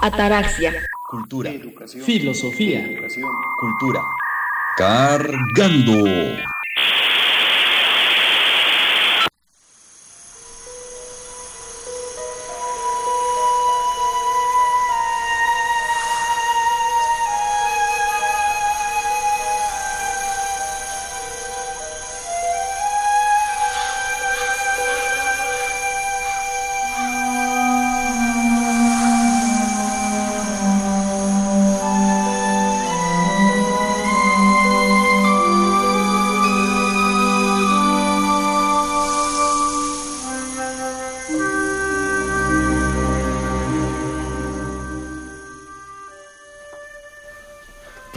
[0.00, 0.72] Ataraxia.
[1.08, 1.50] Cultura.
[1.50, 2.04] Educación.
[2.04, 2.86] Filosofía.
[2.86, 3.30] Educación.
[3.60, 4.02] Cultura.
[4.76, 6.04] Cargando.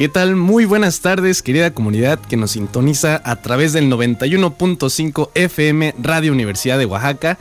[0.01, 0.35] ¿Qué tal?
[0.35, 6.79] Muy buenas tardes, querida comunidad que nos sintoniza a través del 91.5 FM Radio Universidad
[6.79, 7.37] de Oaxaca.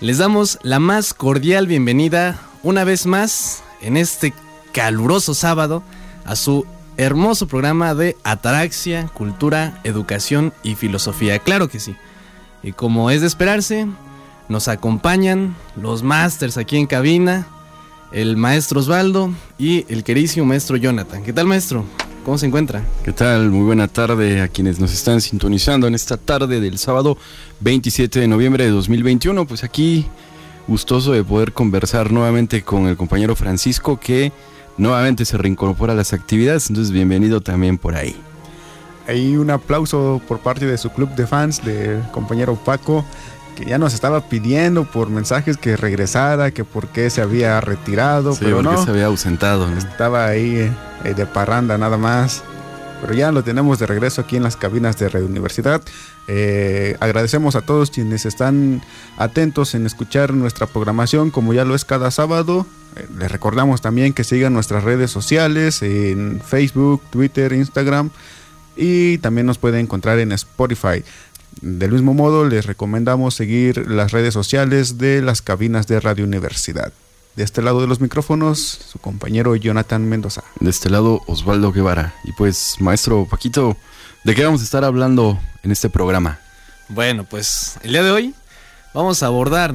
[0.00, 4.32] Les damos la más cordial bienvenida una vez más en este
[4.72, 5.82] caluroso sábado
[6.24, 6.64] a su
[6.96, 11.40] hermoso programa de Ataraxia, Cultura, Educación y Filosofía.
[11.40, 11.94] Claro que sí.
[12.62, 13.86] Y como es de esperarse,
[14.48, 17.48] nos acompañan los masters aquí en cabina,
[18.12, 21.22] el maestro Osvaldo y el queridísimo maestro Jonathan.
[21.22, 21.84] ¿Qué tal, maestro?
[22.24, 22.84] ¿Cómo se encuentra?
[23.04, 23.50] ¿Qué tal?
[23.50, 27.16] Muy buena tarde a quienes nos están sintonizando en esta tarde del sábado
[27.60, 29.46] 27 de noviembre de 2021.
[29.46, 30.06] Pues aquí
[30.68, 34.32] gustoso de poder conversar nuevamente con el compañero Francisco que
[34.76, 36.68] nuevamente se reincorpora a las actividades.
[36.70, 38.14] Entonces, bienvenido también por ahí.
[39.08, 43.04] Ahí un aplauso por parte de su club de fans, del compañero Paco,
[43.56, 48.32] que ya nos estaba pidiendo por mensajes que regresara, que por qué se había retirado,
[48.32, 49.68] Sí, pero no, se había ausentado.
[49.68, 49.78] ¿no?
[49.78, 50.70] estaba ahí
[51.04, 52.42] eh, de parranda nada más.
[53.00, 55.82] Pero ya lo tenemos de regreso aquí en las cabinas de Red Universidad.
[56.28, 58.80] Eh, agradecemos a todos quienes están
[59.18, 62.64] atentos en escuchar nuestra programación, como ya lo es cada sábado.
[62.94, 68.10] Eh, les recordamos también que sigan nuestras redes sociales en Facebook, Twitter, Instagram
[68.76, 71.04] y también nos pueden encontrar en Spotify.
[71.60, 76.92] Del mismo modo, les recomendamos seguir las redes sociales de las cabinas de Radio Universidad.
[77.36, 80.42] De este lado de los micrófonos, su compañero Jonathan Mendoza.
[80.60, 82.14] De este lado, Osvaldo Guevara.
[82.24, 83.76] Y pues, maestro Paquito,
[84.24, 86.38] ¿de qué vamos a estar hablando en este programa?
[86.88, 88.34] Bueno, pues el día de hoy
[88.92, 89.74] vamos a abordar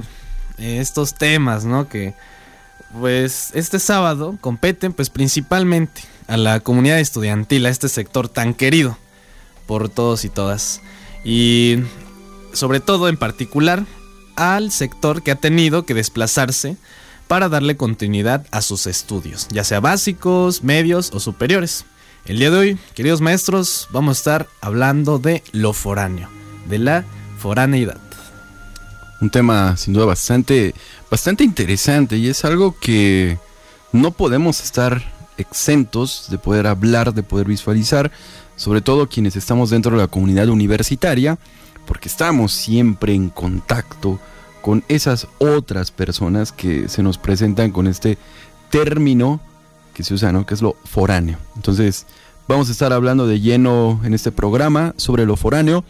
[0.57, 1.87] eh, estos temas, ¿no?
[1.87, 2.13] Que
[2.99, 8.97] pues este sábado competen pues principalmente a la comunidad estudiantil, a este sector tan querido
[9.65, 10.81] por todos y todas.
[11.27, 11.79] Y
[12.53, 13.85] sobre todo en particular
[14.37, 16.77] al sector que ha tenido que desplazarse
[17.27, 21.83] para darle continuidad a sus estudios, ya sea básicos, medios o superiores.
[22.25, 26.29] El día de hoy, queridos maestros, vamos a estar hablando de lo foráneo,
[26.69, 27.03] de la
[27.39, 27.99] foraneidad.
[29.19, 30.73] Un tema sin duda bastante,
[31.11, 33.37] bastante interesante y es algo que
[33.91, 35.03] no podemos estar
[35.37, 38.11] exentos de poder hablar, de poder visualizar,
[38.57, 41.37] sobre todo quienes estamos dentro de la comunidad universitaria,
[41.85, 44.19] porque estamos siempre en contacto
[44.61, 48.17] con esas otras personas que se nos presentan con este
[48.69, 49.39] término
[49.93, 50.45] que se usa, ¿no?
[50.45, 51.37] Que es lo foráneo.
[51.55, 52.05] Entonces,
[52.47, 55.85] vamos a estar hablando de lleno en este programa sobre lo foráneo.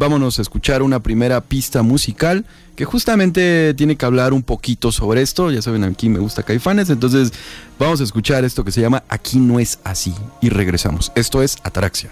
[0.00, 5.20] Vámonos a escuchar una primera pista musical que justamente tiene que hablar un poquito sobre
[5.20, 5.50] esto.
[5.50, 6.88] Ya saben, aquí me gusta Caifanes.
[6.88, 7.34] Entonces,
[7.78, 10.14] vamos a escuchar esto que se llama Aquí no es así.
[10.40, 11.12] Y regresamos.
[11.14, 12.10] Esto es Ataraxia.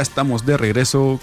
[0.00, 1.20] Estamos de regreso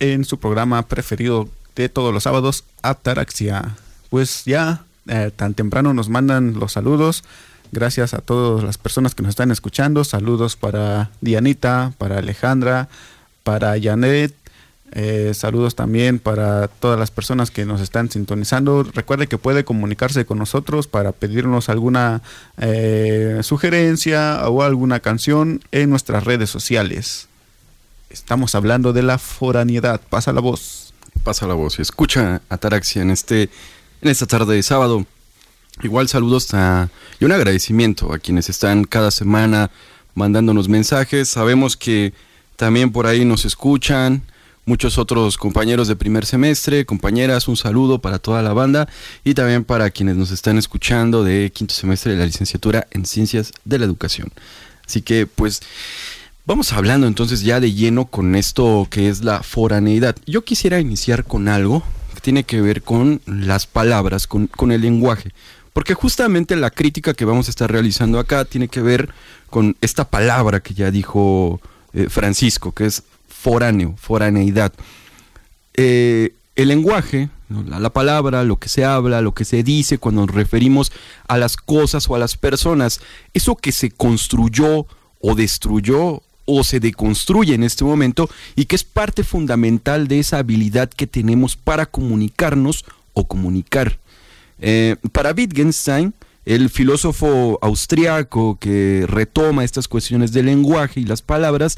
[0.00, 3.76] en su programa preferido de todos los sábados, Ataraxia.
[4.08, 7.24] Pues ya eh, tan temprano nos mandan los saludos.
[7.72, 10.04] Gracias a todas las personas que nos están escuchando.
[10.04, 12.88] Saludos para Dianita, para Alejandra,
[13.42, 14.34] para Janet.
[14.92, 18.82] Eh, saludos también para todas las personas que nos están sintonizando.
[18.82, 22.22] Recuerde que puede comunicarse con nosotros para pedirnos alguna
[22.56, 27.28] eh, sugerencia o alguna canción en nuestras redes sociales.
[28.10, 30.00] Estamos hablando de la foraniedad.
[30.08, 30.94] Pasa la voz.
[31.24, 33.50] Pasa la voz y escucha Ataraxia en, este,
[34.00, 35.06] en esta tarde de sábado.
[35.82, 36.88] Igual saludos a,
[37.20, 39.70] y un agradecimiento a quienes están cada semana
[40.14, 41.28] mandándonos mensajes.
[41.28, 42.14] Sabemos que
[42.56, 44.22] también por ahí nos escuchan
[44.66, 48.88] muchos otros compañeros de primer semestre, compañeras, un saludo para toda la banda
[49.24, 53.52] y también para quienes nos están escuchando de quinto semestre de la licenciatura en Ciencias
[53.64, 54.32] de la Educación.
[54.86, 55.60] Así que pues
[56.46, 60.16] vamos hablando entonces ya de lleno con esto que es la foraneidad.
[60.26, 61.82] Yo quisiera iniciar con algo
[62.14, 65.32] que tiene que ver con las palabras, con, con el lenguaje.
[65.72, 69.10] Porque justamente la crítica que vamos a estar realizando acá tiene que ver
[69.50, 71.60] con esta palabra que ya dijo
[71.92, 74.72] eh, Francisco, que es foráneo, foraneidad.
[75.74, 80.24] Eh, el lenguaje, la, la, palabra, lo que se habla, lo que se dice cuando
[80.24, 80.90] nos referimos
[81.28, 83.00] a las cosas o a las personas,
[83.34, 84.86] eso que se construyó
[85.20, 90.38] o destruyó o se deconstruye en este momento y que es parte fundamental de esa
[90.38, 93.98] habilidad que tenemos para comunicarnos o comunicar.
[94.60, 96.14] Eh, para Wittgenstein,
[96.46, 101.76] el filósofo austriaco que retoma estas cuestiones del lenguaje y las palabras,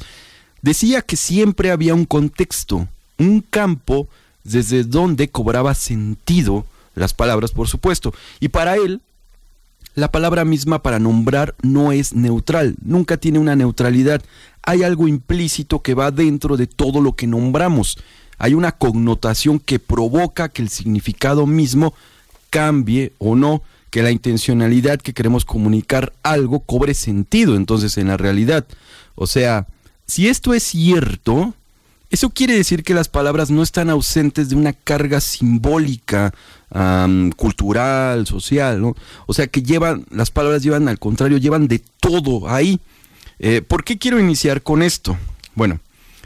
[0.61, 4.07] decía que siempre había un contexto, un campo
[4.43, 8.13] desde donde cobraba sentido las palabras, por supuesto.
[8.39, 9.01] Y para él,
[9.99, 14.21] la palabra misma para nombrar no es neutral, nunca tiene una neutralidad.
[14.63, 17.97] Hay algo implícito que va dentro de todo lo que nombramos.
[18.37, 21.93] Hay una connotación que provoca que el significado mismo
[22.49, 28.17] cambie o no, que la intencionalidad que queremos comunicar algo cobre sentido entonces en la
[28.17, 28.65] realidad.
[29.15, 29.67] O sea,
[30.05, 31.53] si esto es cierto,
[32.09, 36.33] eso quiere decir que las palabras no están ausentes de una carga simbólica,
[37.35, 38.95] cultural, social, ¿no?
[39.25, 42.79] O sea que llevan, las palabras llevan al contrario, llevan de todo ahí.
[43.39, 45.17] Eh, ¿Por qué quiero iniciar con esto?
[45.55, 45.79] Bueno,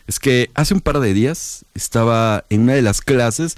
[0.07, 3.57] es que hace un par de días estaba en una de las clases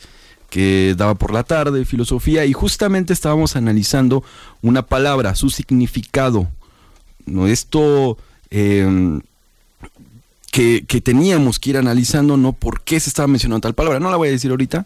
[0.50, 4.24] que daba por la tarde, filosofía, y justamente estábamos analizando
[4.62, 6.48] una palabra, su significado.
[7.26, 7.48] ¿no?
[7.48, 8.18] Esto
[8.52, 9.20] eh,
[10.56, 12.54] que, teníamos que ir analizando, ¿no?
[12.54, 14.00] ¿Por qué se estaba mencionando tal palabra?
[14.00, 14.86] No la voy a decir ahorita.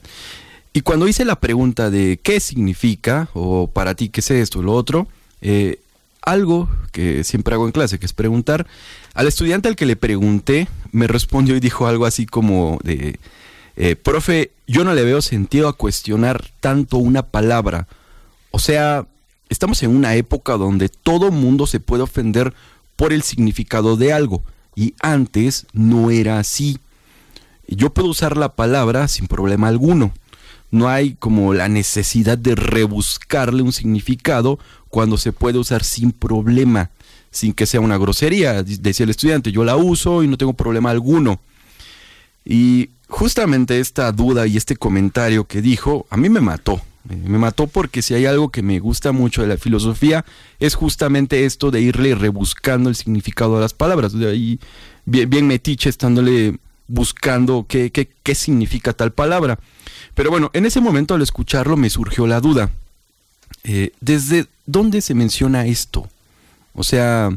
[0.74, 4.74] Y cuando hice la pregunta de qué significa, o para ti qué es esto, lo
[4.74, 5.08] otro,
[5.42, 5.80] eh,
[6.24, 8.66] algo que siempre hago en clase, que es preguntar,
[9.14, 13.20] al estudiante al que le pregunté, me respondió y dijo algo así como de
[13.76, 17.88] eh, profe, yo no le veo sentido a cuestionar tanto una palabra.
[18.50, 19.06] O sea,
[19.50, 22.56] estamos en una época donde todo mundo se puede ofender
[22.96, 24.42] por el significado de algo.
[24.80, 26.78] Y antes no era así.
[27.68, 30.14] Yo puedo usar la palabra sin problema alguno.
[30.72, 34.58] No hay como la necesidad de rebuscarle un significado
[34.88, 36.92] cuando se puede usar sin problema,
[37.30, 38.64] sin que sea una grosería.
[38.64, 41.42] Decía el estudiante, yo la uso y no tengo problema alguno.
[42.46, 46.82] Y justamente esta duda y este comentario que dijo, a mí me mató.
[47.04, 50.26] Me mató porque si hay algo que me gusta mucho de la filosofía
[50.60, 54.14] es justamente esto de irle rebuscando el significado de las palabras.
[54.14, 54.60] De ahí
[55.06, 59.60] bien, bien metiche estándole buscando qué, qué, qué significa tal palabra.
[60.14, 62.70] Pero bueno, en ese momento al escucharlo me surgió la duda.
[63.64, 66.10] Eh, ¿Desde dónde se menciona esto?
[66.74, 67.30] O sea,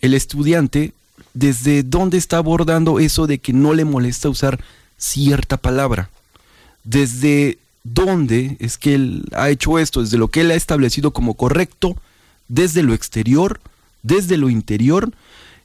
[0.00, 0.92] el estudiante,
[1.34, 4.60] ¿desde dónde está abordando eso de que no le molesta usar
[5.00, 6.10] cierta palabra.
[6.84, 10.00] ¿Desde dónde es que él ha hecho esto?
[10.00, 11.96] Desde lo que él ha establecido como correcto,
[12.48, 13.60] desde lo exterior,
[14.02, 15.12] desde lo interior.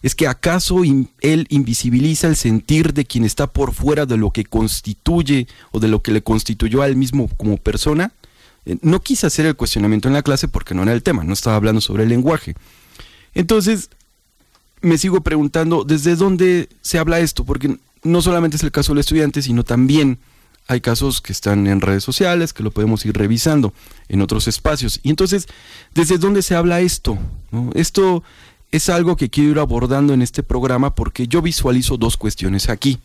[0.01, 4.45] ¿Es que acaso él invisibiliza el sentir de quien está por fuera de lo que
[4.45, 8.12] constituye o de lo que le constituyó a él mismo como persona?
[8.65, 11.34] Eh, no quise hacer el cuestionamiento en la clase porque no era el tema, no
[11.34, 12.55] estaba hablando sobre el lenguaje.
[13.34, 13.89] Entonces,
[14.81, 17.43] me sigo preguntando, ¿desde dónde se habla esto?
[17.43, 20.19] Porque no solamente es el caso del estudiante, sino también
[20.67, 23.74] hay casos que están en redes sociales, que lo podemos ir revisando
[24.07, 25.00] en otros espacios.
[25.03, 25.48] Y entonces,
[25.93, 27.17] ¿desde dónde se habla esto?
[27.74, 28.24] Esto
[28.72, 33.00] es algo que quiero ir abordando en este programa porque yo visualizo dos cuestiones aquí.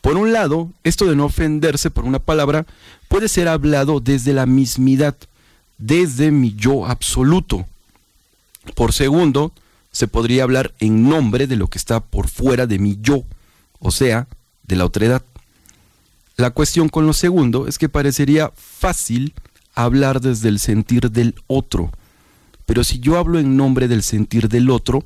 [0.00, 2.66] Por un lado, esto de no ofenderse por una palabra
[3.08, 5.16] puede ser hablado desde la mismidad,
[5.78, 7.66] desde mi yo absoluto.
[8.74, 9.52] Por segundo,
[9.92, 13.24] se podría hablar en nombre de lo que está por fuera de mi yo
[13.84, 14.26] o sea,
[14.66, 15.22] de la otredad.
[16.36, 19.34] La cuestión con lo segundo es que parecería fácil
[19.74, 21.90] hablar desde el sentir del otro,
[22.66, 25.04] pero si yo hablo en nombre del sentir del otro,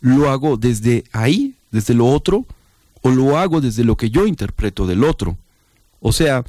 [0.00, 2.44] lo hago desde ahí, desde lo otro,
[3.02, 5.36] o lo hago desde lo que yo interpreto del otro.
[6.00, 6.44] O sea,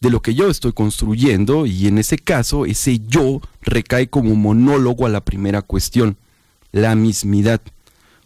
[0.00, 5.06] de lo que yo estoy construyendo y en ese caso ese yo recae como monólogo
[5.06, 6.16] a la primera cuestión,
[6.72, 7.62] la mismidad,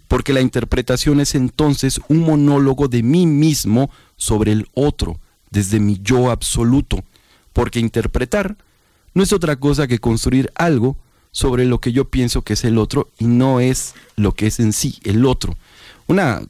[0.08, 5.98] porque la interpretación es entonces un monólogo de mí mismo sobre el otro, desde mi
[6.02, 7.04] yo absoluto,
[7.52, 8.56] porque interpretar
[9.14, 10.96] no es otra cosa que construir algo
[11.32, 14.60] sobre lo que yo pienso que es el otro y no es lo que es
[14.60, 15.56] en sí el otro.
[16.06, 16.42] Una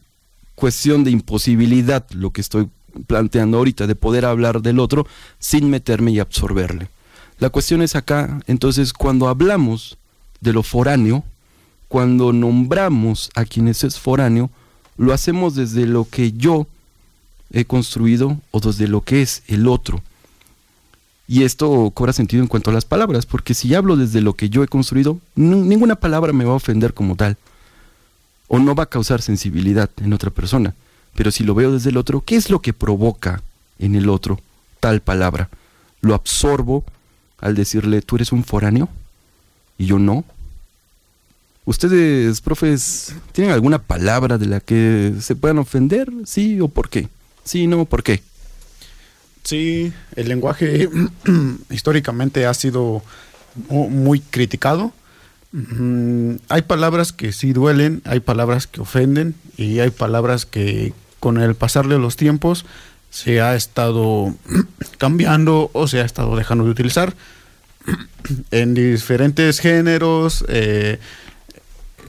[0.55, 2.69] cuestión de imposibilidad lo que estoy
[3.07, 5.07] planteando ahorita, de poder hablar del otro
[5.39, 6.89] sin meterme y absorberle.
[7.39, 9.97] La cuestión es acá, entonces, cuando hablamos
[10.41, 11.25] de lo foráneo,
[11.87, 14.51] cuando nombramos a quienes es foráneo,
[14.97, 16.67] lo hacemos desde lo que yo
[17.53, 20.03] he construido o desde lo que es el otro.
[21.27, 24.49] Y esto cobra sentido en cuanto a las palabras, porque si hablo desde lo que
[24.49, 27.37] yo he construido, ninguna palabra me va a ofender como tal,
[28.49, 30.75] o no va a causar sensibilidad en otra persona.
[31.15, 33.43] Pero si lo veo desde el otro, ¿qué es lo que provoca
[33.79, 34.41] en el otro
[34.81, 35.51] tal palabra?
[36.01, 36.85] ¿Lo absorbo
[37.41, 38.89] al decirle, tú eres un foráneo?
[39.77, 40.25] Y yo no.
[41.67, 46.11] ¿Ustedes, profes, tienen alguna palabra de la que se puedan ofender?
[46.25, 47.09] ¿Sí o por qué?
[47.49, 48.23] Sí, no, ¿por qué?
[49.43, 50.87] Sí, el lenguaje
[51.71, 53.03] históricamente ha sido
[53.71, 54.93] muy criticado.
[55.53, 61.41] Mm, hay palabras que sí duelen, hay palabras que ofenden y hay palabras que con
[61.41, 62.67] el pasar de los tiempos
[63.09, 64.35] se ha estado
[64.99, 67.15] cambiando o se ha estado dejando de utilizar
[68.51, 70.45] en diferentes géneros.
[70.49, 70.99] Eh,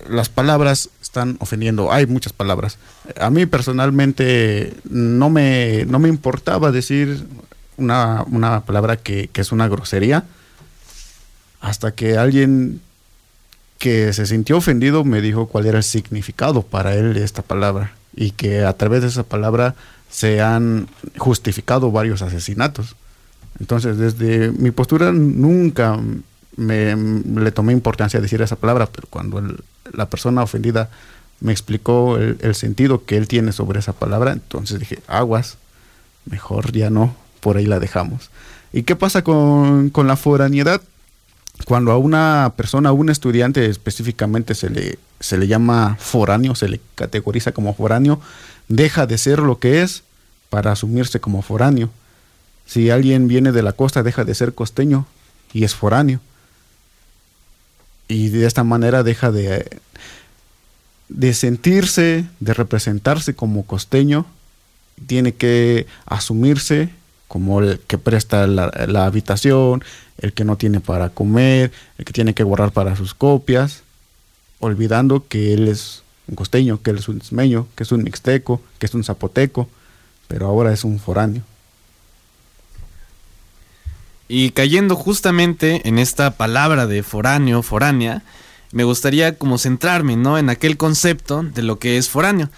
[0.10, 1.92] las palabras están ofendiendo.
[1.92, 2.78] Hay muchas palabras.
[3.20, 7.26] A mí personalmente no me, no me importaba decir
[7.78, 10.26] una, una palabra que, que, es una grosería
[11.62, 12.80] hasta que alguien
[13.80, 17.94] que se sintió ofendido me dijo cuál era el significado para él de esta palabra
[18.16, 19.74] y que a través de esa palabra
[20.12, 22.96] se han justificado varios asesinatos.
[23.60, 26.00] Entonces, desde mi postura nunca
[26.60, 29.42] me, le tomé importancia decir esa palabra, pero cuando
[29.92, 30.90] la persona ofendida
[31.40, 35.58] me explicó el, sentido que él tiene sobre esa palabra, entonces dije, aguas,
[36.26, 38.30] mejor ya no, por ahí la dejamos.
[38.74, 40.82] ¿Y qué pasa con, con la foraniedad?
[41.66, 46.70] Cuando a una persona, a un estudiante específicamente se le se le llama foráneo, se
[46.70, 48.20] le categoriza como foráneo,
[48.68, 50.04] deja de ser lo que es
[50.50, 51.90] para asumirse como foráneo.
[52.66, 55.06] Si alguien viene de la costa, deja de ser costeño
[55.54, 56.20] y es foráneo.
[58.10, 59.80] Y de esta manera deja de,
[61.08, 64.26] de sentirse, de representarse como costeño,
[65.08, 66.90] tiene que asumirse
[67.30, 69.84] como el que presta la, habitación,
[70.18, 73.84] el que no tiene para comer, el que tiene que guardar para sus copias
[74.60, 78.62] olvidando que él es un costeño, que él es un ismeño, que es un mixteco,
[78.78, 79.68] que es un zapoteco,
[80.28, 81.44] pero ahora es un foráneo.
[84.32, 88.22] Y cayendo justamente en esta palabra de foráneo, foránea,
[88.72, 90.38] me gustaría como centrarme, ¿no?
[90.38, 92.50] En aquel concepto de lo que es foráneo.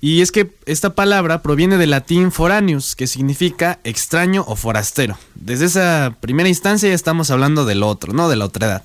[0.00, 5.16] Y es que esta palabra proviene del latín foráneos, que significa extraño o forastero.
[5.36, 8.28] Desde esa primera instancia ya estamos hablando del otro, ¿no?
[8.28, 8.82] De la otra edad.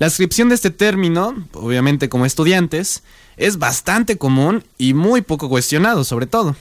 [0.00, 3.04] La descripción de este término, obviamente como estudiantes,
[3.36, 6.56] es bastante común y muy poco cuestionado sobre todo.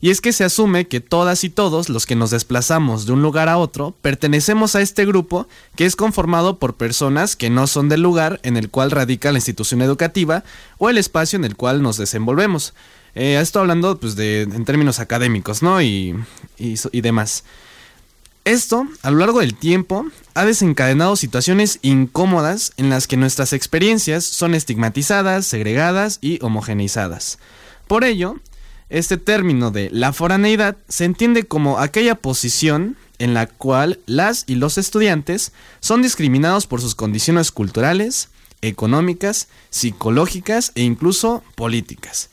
[0.00, 3.22] Y es que se asume que todas y todos los que nos desplazamos de un
[3.22, 7.88] lugar a otro pertenecemos a este grupo que es conformado por personas que no son
[7.88, 10.44] del lugar en el cual radica la institución educativa
[10.78, 12.74] o el espacio en el cual nos desenvolvemos.
[13.14, 15.80] Eh, esto hablando pues, de, en términos académicos, ¿no?
[15.80, 16.14] y,
[16.58, 17.44] y demás.
[18.46, 24.24] Esto, a lo largo del tiempo, ha desencadenado situaciones incómodas en las que nuestras experiencias
[24.24, 27.40] son estigmatizadas, segregadas y homogeneizadas.
[27.88, 28.36] Por ello,
[28.88, 34.56] este término de la foraneidad se entiende como aquella posición en la cual las y
[34.56, 38.28] los estudiantes son discriminados por sus condiciones culturales,
[38.62, 42.30] económicas, psicológicas e incluso políticas.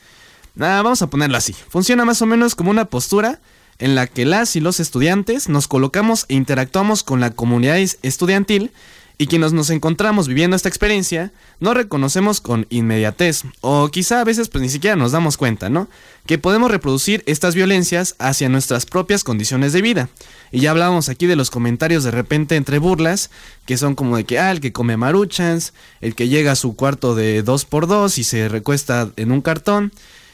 [0.54, 1.54] vamos a ponerlo así.
[1.68, 3.40] Funciona más o menos como una postura
[3.78, 8.70] en la que las y los estudiantes nos colocamos e interactuamos con la comunidad estudiantil
[9.16, 14.48] y quienes nos encontramos viviendo esta experiencia no reconocemos con inmediatez o quizá a veces
[14.48, 15.88] pues ni siquiera nos damos cuenta, ¿no?
[16.26, 20.08] Que podemos reproducir estas violencias hacia nuestras propias condiciones de vida.
[20.50, 23.30] Y ya hablábamos aquí de los comentarios de repente entre burlas,
[23.66, 26.74] que son como de que, ah, el que come maruchans, el que llega a su
[26.74, 29.92] cuarto de dos por dos y se recuesta en un cartón,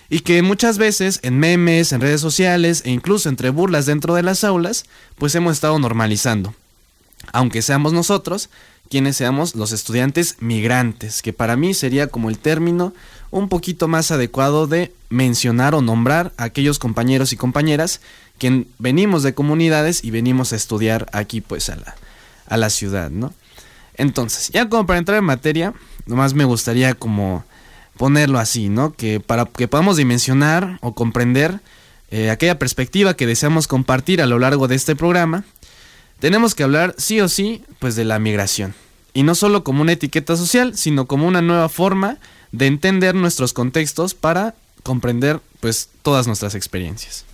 [0.08, 4.22] y que muchas veces en memes, en redes sociales e incluso entre burlas dentro de
[4.22, 4.84] las aulas,
[5.16, 6.54] pues hemos estado normalizando.
[7.32, 8.50] Aunque seamos nosotros
[8.88, 12.92] quienes seamos los estudiantes migrantes, que para mí sería como el término
[13.30, 18.00] un poquito más adecuado de mencionar o nombrar a aquellos compañeros y compañeras
[18.38, 21.94] que venimos de comunidades y venimos a estudiar aquí pues a la,
[22.46, 23.32] a la ciudad, ¿no?
[23.94, 25.74] Entonces, ya como para entrar en materia,
[26.06, 27.44] nomás me gustaría como
[27.96, 28.92] ponerlo así, ¿no?
[28.92, 31.60] Que para que podamos dimensionar o comprender
[32.10, 35.44] eh, aquella perspectiva que deseamos compartir a lo largo de este programa,
[36.20, 38.74] tenemos que hablar sí o sí, pues de la migración.
[39.12, 42.18] Y no solo como una etiqueta social, sino como una nueva forma
[42.52, 47.24] de entender nuestros contextos para comprender pues todas nuestras experiencias.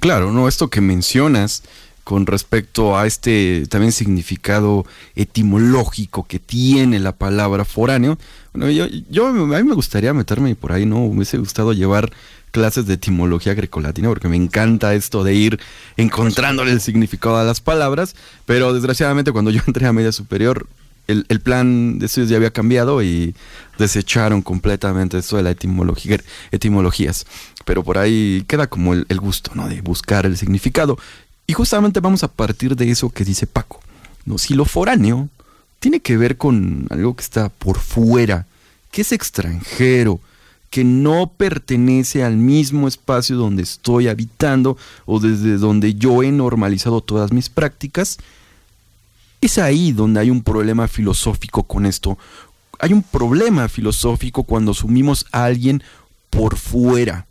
[0.00, 1.62] Claro, no, esto que mencionas
[2.04, 4.84] con respecto a este también significado
[5.16, 8.18] etimológico que tiene la palabra foráneo.
[8.52, 11.00] Bueno, yo, a mí me gustaría meterme por ahí, ¿no?
[11.00, 12.12] Me hubiese gustado llevar
[12.52, 15.58] clases de etimología grecolatina porque me encanta esto de ir
[15.96, 18.14] encontrándole el significado a las palabras,
[18.46, 20.68] pero desgraciadamente cuando yo entré a media superior
[21.06, 23.34] el, plan de estudios ya había cambiado y
[23.78, 26.18] desecharon completamente esto de la etimología,
[26.50, 27.26] etimologías.
[27.64, 29.68] Pero por ahí queda como el, el, gusto, ¿no?
[29.68, 30.98] De buscar el significado.
[31.46, 33.80] Y justamente vamos a partir de eso que dice Paco.
[34.24, 34.38] ¿no?
[34.38, 35.28] Si lo foráneo
[35.78, 38.46] tiene que ver con algo que está por fuera,
[38.90, 40.20] que es extranjero,
[40.70, 47.00] que no pertenece al mismo espacio donde estoy habitando o desde donde yo he normalizado
[47.00, 48.18] todas mis prácticas,
[49.40, 52.18] es ahí donde hay un problema filosófico con esto.
[52.80, 55.82] Hay un problema filosófico cuando asumimos a alguien
[56.30, 57.26] por fuera.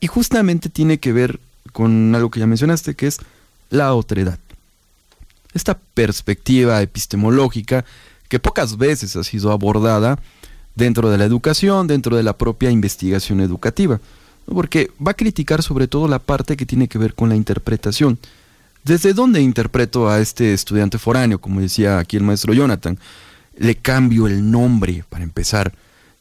[0.00, 1.40] Y justamente tiene que ver
[1.72, 3.18] con algo que ya mencionaste, que es
[3.70, 4.38] la otredad.
[5.54, 7.84] Esta perspectiva epistemológica
[8.28, 10.18] que pocas veces ha sido abordada
[10.74, 14.00] dentro de la educación, dentro de la propia investigación educativa,
[14.46, 18.18] porque va a criticar sobre todo la parte que tiene que ver con la interpretación.
[18.84, 22.98] ¿Desde dónde interpreto a este estudiante foráneo, como decía aquí el maestro Jonathan?
[23.58, 25.72] Le cambio el nombre para empezar.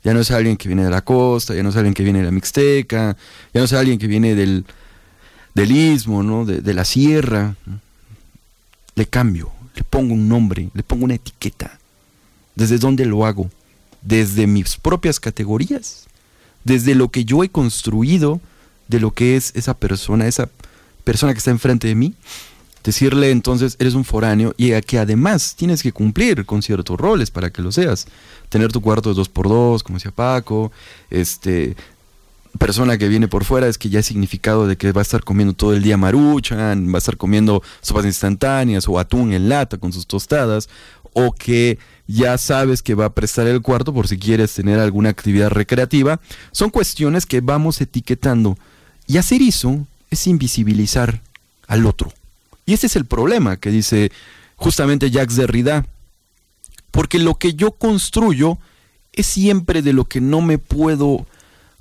[0.04, 2.20] Ya no es alguien que viene de la costa, ya no es alguien que viene
[2.20, 3.16] de la Mixteca,
[3.54, 4.66] ya no es alguien que viene del,
[5.58, 6.46] del istmo, ¿no?
[6.46, 7.56] de, la sierra.
[8.96, 11.80] Le cambio, le pongo un nombre, le pongo una etiqueta.
[12.56, 13.50] ¿Desde dónde lo hago?
[14.04, 16.06] Desde mis propias categorías,
[16.64, 18.40] desde lo que yo he construido
[18.88, 20.50] de lo que es esa persona, esa
[21.04, 22.14] persona que está enfrente de mí.
[22.84, 27.32] Decirle entonces, eres un foráneo y a que además tienes que cumplir con ciertos roles
[27.32, 28.08] para que lo seas.
[28.50, 30.72] Tener tu cuarto de dos por dos, como decía Paco,
[31.10, 31.76] este,
[32.58, 35.24] persona que viene por fuera es que ya es significado de que va a estar
[35.24, 39.78] comiendo todo el día maruchan, va a estar comiendo sopas instantáneas o atún en lata
[39.78, 40.70] con sus tostadas,
[41.14, 45.10] o que ya sabes que va a prestar el cuarto por si quieres tener alguna
[45.10, 46.20] actividad recreativa.
[46.52, 48.58] Son cuestiones que vamos etiquetando.
[49.08, 51.22] Y hacer eso es invisibilizar
[51.68, 52.14] al otro.
[52.66, 54.12] Y ese es el problema que dice
[54.56, 55.86] justamente Jacques Derrida.
[56.92, 58.58] Porque lo que yo construyo
[59.14, 61.26] es siempre de lo que no me puedo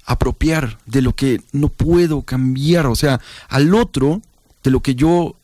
[0.06, 2.86] apropiar, de lo que no puedo cambiar.
[2.86, 4.22] O sea, al otro,
[4.62, 5.36] de lo que yo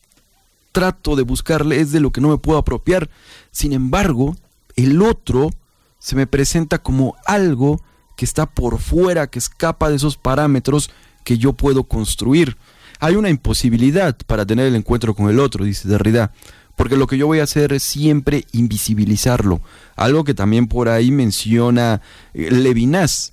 [0.70, 3.10] trato de buscarle es de lo que no me puedo apropiar.
[3.50, 4.36] Sin embargo,
[4.76, 5.50] el otro
[5.98, 7.82] se me presenta como algo
[8.16, 10.90] que está por fuera, que escapa de esos parámetros
[11.24, 12.56] que yo puedo construir.
[13.00, 16.32] Hay una imposibilidad para tener el encuentro con el otro, dice Derrida,
[16.76, 19.60] porque lo que yo voy a hacer es siempre invisibilizarlo.
[19.96, 22.00] Algo que también por ahí menciona
[22.32, 23.32] eh, Levinas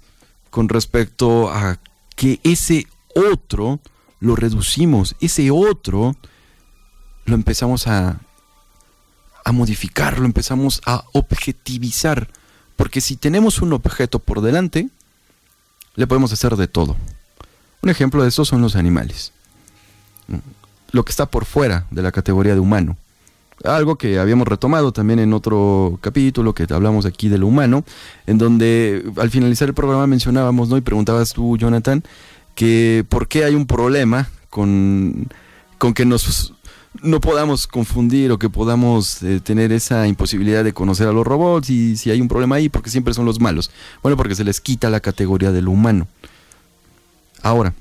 [0.49, 1.79] con respecto a
[2.15, 3.79] que ese otro
[4.19, 6.15] lo reducimos, ese otro
[7.25, 8.19] lo empezamos a,
[9.45, 12.29] a modificar, lo empezamos a objetivizar.
[12.75, 14.89] Porque si tenemos un objeto por delante,
[15.95, 16.95] le podemos hacer de todo.
[17.81, 19.31] Un ejemplo de eso son los animales.
[20.91, 22.97] Lo que está por fuera de la categoría de humano.
[23.63, 27.83] Algo que habíamos retomado también en otro capítulo que hablamos aquí de lo humano,
[28.25, 30.77] en donde al finalizar el programa mencionábamos, ¿no?
[30.77, 32.03] Y preguntabas tú, Jonathan,
[32.55, 35.27] que por qué hay un problema con,
[35.77, 36.53] con que nos
[37.01, 41.69] no podamos confundir o que podamos eh, tener esa imposibilidad de conocer a los robots
[41.69, 43.69] y si hay un problema ahí, porque siempre son los malos.
[44.01, 46.07] Bueno, porque se les quita la categoría del humano.
[47.41, 47.73] Ahora,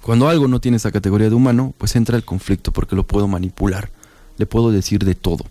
[0.00, 3.28] cuando algo no tiene esa categoría de humano, pues entra el conflicto porque lo puedo
[3.28, 3.90] manipular,
[4.40, 5.44] le puedo decir de todo.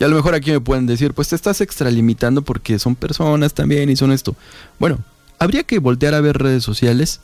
[0.00, 3.52] Y a lo mejor aquí me pueden decir, pues te estás extralimitando porque son personas
[3.52, 4.36] también y son esto.
[4.78, 4.98] Bueno,
[5.38, 7.20] habría que voltear a ver redes sociales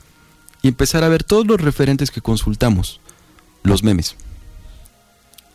[0.60, 3.00] y empezar a ver todos los referentes que consultamos.
[3.62, 4.16] Los memes.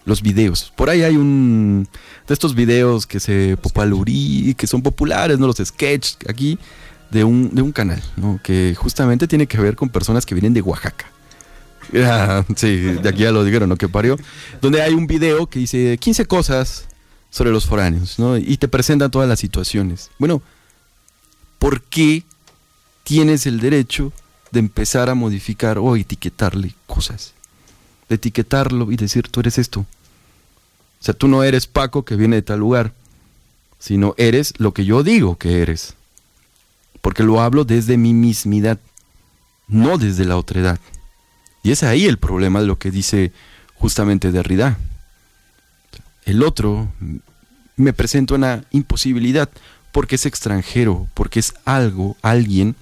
[0.05, 0.71] Los videos.
[0.75, 1.87] Por ahí hay un
[2.27, 6.57] de estos videos que se popularí, que son populares, no los sketches aquí
[7.11, 8.39] de un, de un canal, ¿no?
[8.41, 11.05] Que justamente tiene que ver con personas que vienen de Oaxaca.
[12.55, 13.75] Sí, de aquí ya lo dijeron, ¿no?
[13.75, 14.17] Que parió.
[14.61, 16.87] Donde hay un video que dice 15 cosas
[17.29, 18.37] sobre los foráneos, ¿no?
[18.37, 20.09] Y te presentan todas las situaciones.
[20.17, 20.41] Bueno,
[21.57, 22.23] ¿por qué
[23.03, 24.11] tienes el derecho
[24.51, 27.33] de empezar a modificar o etiquetarle cosas?
[28.07, 29.81] De etiquetarlo y decir, tú eres esto.
[29.81, 32.93] O sea, tú no eres Paco que viene de tal lugar,
[33.77, 35.93] sino eres lo que yo digo que eres.
[37.01, 38.79] Porque lo hablo desde mi mismidad,
[39.67, 40.79] no desde la otredad.
[41.63, 43.31] Y es ahí el problema de lo que dice
[43.75, 44.77] justamente Derrida.
[46.25, 46.91] El otro
[47.75, 49.49] me presenta una imposibilidad
[49.91, 52.75] porque es extranjero, porque es algo, alguien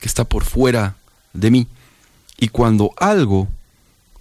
[0.00, 0.96] que está por fuera
[1.32, 1.66] de mí.
[2.38, 3.48] Y cuando algo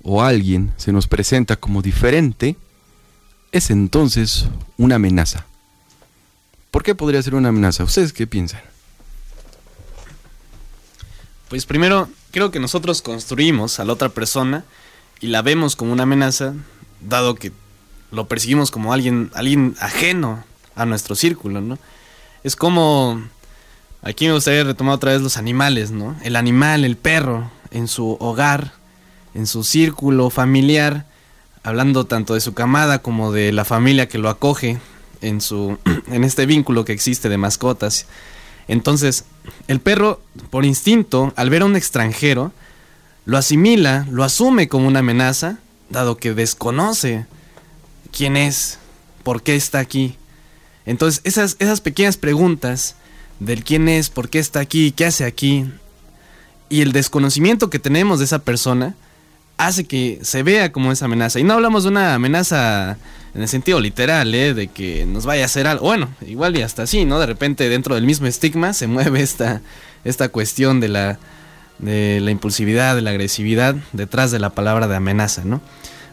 [0.02, 2.56] o alguien se nos presenta como diferente,
[3.52, 4.48] es entonces
[4.78, 5.46] una amenaza.
[6.72, 7.84] ¿Por qué podría ser una amenaza?
[7.84, 8.62] ¿Ustedes qué piensan?
[11.50, 14.64] Pues primero, creo que nosotros construimos a la otra persona
[15.20, 16.54] y la vemos como una amenaza,
[17.02, 17.52] dado que
[18.12, 20.44] lo percibimos como alguien, alguien ajeno
[20.76, 21.78] a nuestro círculo, ¿no?
[22.44, 23.22] Es como,
[24.02, 26.16] aquí me gustaría retomar otra vez los animales, ¿no?
[26.24, 28.74] El animal, el perro, en su hogar,
[29.34, 31.06] en su círculo familiar,
[31.64, 34.80] hablando tanto de su camada como de la familia que lo acoge
[35.22, 38.06] en su en este vínculo que existe de mascotas.
[38.70, 39.26] Entonces,
[39.68, 42.54] el perro por instinto, al ver a un extranjero,
[43.26, 45.58] lo asimila, lo asume como una amenaza,
[45.90, 47.26] dado que desconoce
[48.16, 48.78] quién es,
[49.24, 50.18] por qué está aquí.
[50.86, 52.96] Entonces, esas, esas pequeñas preguntas
[53.40, 55.66] del quién es, por qué está aquí, qué hace aquí,
[56.70, 58.96] y el desconocimiento que tenemos de esa persona,
[59.60, 61.40] hace que se vea como esa amenaza.
[61.40, 62.98] Y no hablamos de una amenaza
[63.36, 64.54] en el sentido literal, ¿eh?
[64.54, 65.86] de que nos vaya a hacer algo.
[65.86, 67.20] Bueno, igual y hasta así, ¿no?
[67.20, 69.62] De repente dentro del mismo estigma se mueve esta,
[70.06, 71.20] esta cuestión de la,
[71.78, 75.62] de la impulsividad, de la agresividad detrás de la palabra de amenaza, ¿no?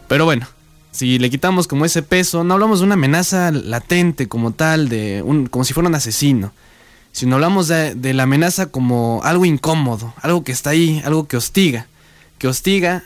[0.09, 0.45] Pero bueno,
[0.91, 5.21] si le quitamos como ese peso, no hablamos de una amenaza latente como tal, de
[5.23, 6.51] un, como si fuera un asesino,
[7.13, 11.37] sino hablamos de, de la amenaza como algo incómodo, algo que está ahí, algo que
[11.37, 11.87] hostiga,
[12.39, 13.03] que hostiga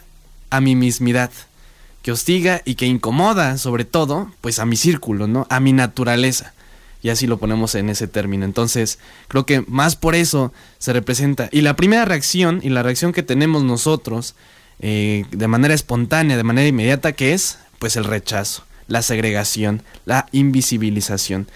[0.51, 1.31] a mi mismidad,
[2.03, 5.47] que hostiga y que incomoda sobre todo, pues a mi círculo, ¿no?
[5.49, 6.53] A mi naturaleza.
[7.03, 8.45] Y así lo ponemos en ese término.
[8.45, 11.49] Entonces, creo que más por eso se representa.
[11.51, 14.35] Y la primera reacción, y la reacción que tenemos nosotros,
[14.79, 20.27] eh, de manera espontánea, de manera inmediata, que es, pues el rechazo, la segregación, la
[20.31, 21.47] invisibilización.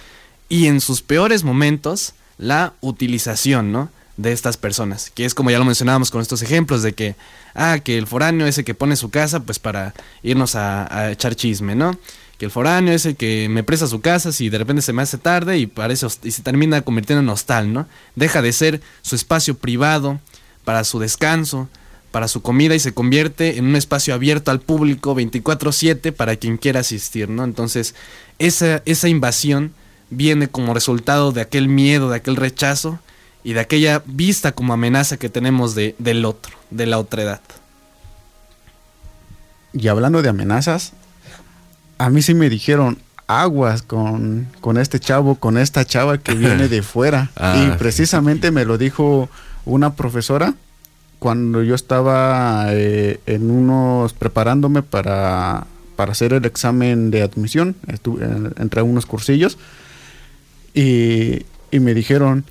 [0.50, 3.90] Y en sus peores momentos, la utilización, ¿no?
[4.18, 7.16] De estas personas, que es como ya lo mencionábamos con estos ejemplos de que,
[7.54, 11.12] ah, que el foráneo es el que pone su casa pues para irnos a, a
[11.12, 11.98] echar chisme, ¿no?
[12.38, 15.02] Que el foráneo es el que me presta su casa si de repente se me
[15.02, 17.88] hace tarde y, parece, y se termina convirtiendo en hostal, ¿no?
[18.16, 20.20] Deja de ser su espacio privado
[20.64, 21.70] para su descanso,
[22.12, 26.58] para su comida y se convierte en un espacio abierto al público 24/7 para quien
[26.58, 27.44] quiera asistir, ¿no?
[27.44, 27.96] Entonces,
[28.40, 29.74] esa, esa invasión
[30.10, 33.00] viene como resultado de aquel miedo, de aquel rechazo
[33.46, 37.42] y de aquella vista como amenaza que tenemos de, del otro, de la otredad.
[39.72, 40.94] Y hablando de amenazas,
[42.00, 46.68] a mí sí me dijeron aguas con, con este chavo, con esta chava que viene
[46.68, 47.30] de fuera.
[47.36, 49.30] Ah, y precisamente me lo dijo
[49.64, 50.56] una profesora
[51.20, 58.26] cuando yo estaba eh, en unos preparándome para, para hacer el examen de admisión, estuve,
[58.58, 59.60] entre unos cursillos,
[60.74, 62.44] y, y me dijeron,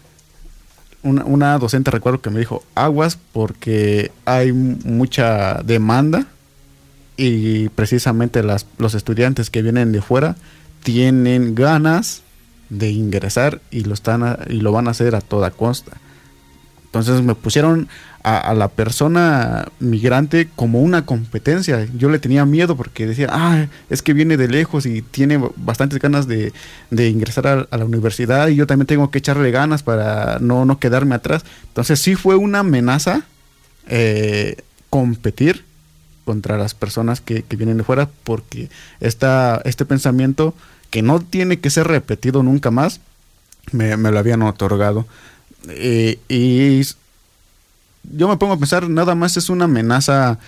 [1.04, 6.26] una, una, docente recuerdo que me dijo aguas porque hay mucha demanda
[7.16, 10.36] y precisamente las, los estudiantes que vienen de fuera
[10.82, 12.22] tienen ganas
[12.70, 15.92] de ingresar y lo están a, y lo van a hacer a toda costa.
[16.86, 17.88] Entonces me pusieron
[18.24, 21.87] a, la persona migrante como una competencia.
[21.94, 26.00] Yo le tenía miedo porque decía, ah, es que viene de lejos y tiene bastantes
[26.00, 26.52] ganas de,
[26.90, 30.64] de ingresar a, a, la universidad y yo también tengo que echarle ganas para no,
[30.64, 31.44] no quedarme atrás.
[31.68, 33.22] Entonces sí fue una amenaza
[33.88, 34.56] eh,
[34.88, 35.64] competir
[36.24, 40.54] contra las personas que, que, vienen de fuera porque esta, este pensamiento
[40.88, 43.00] que no tiene que ser repetido nunca más,
[43.72, 45.06] me, me lo habían otorgado.
[45.68, 46.80] Eh, y
[48.12, 50.38] yo me pongo a pensar, nada más es una amenaza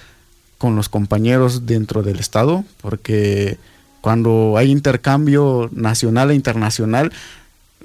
[0.59, 3.59] con los compañeros dentro del Estado, porque
[4.01, 7.13] cuando hay intercambio nacional e internacional,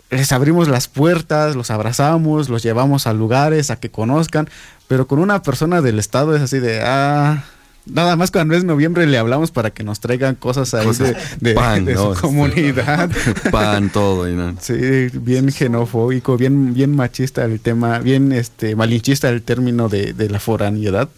[0.10, 4.49] les abrimos las puertas, los abrazamos, los llevamos a lugares a que conozcan,
[4.88, 7.43] pero con una persona del Estado es así de, ah,
[7.86, 11.15] Nada más cuando es noviembre le hablamos para que nos traigan cosas ahí Cosas.
[11.39, 12.13] de, de- Pan, de ¿no?
[12.15, 13.10] su comunidad.
[13.52, 14.30] Pan, todo.
[14.30, 14.56] y no.
[14.62, 14.74] Sí,
[15.13, 20.39] bien xenofóbico, bien, bien machista el tema, bien este malinchista el término de, de la
[20.39, 21.10] foraniedad,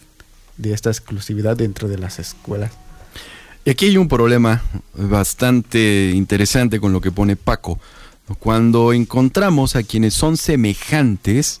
[0.56, 2.70] de esta exclusividad dentro de las escuelas.
[3.66, 4.62] Y aquí hay un problema
[4.94, 7.78] bastante interesante con lo que pone Paco.
[8.38, 11.60] Cuando encontramos a quienes son semejantes,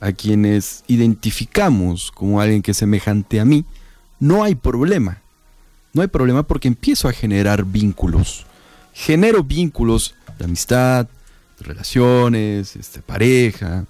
[0.00, 3.64] a quienes identificamos como alguien que es semejante a mí,
[4.24, 5.20] no hay problema.
[5.92, 8.46] No hay problema porque empiezo a generar vínculos.
[8.94, 11.06] Genero vínculos de amistad,
[11.58, 13.84] de relaciones, este, pareja,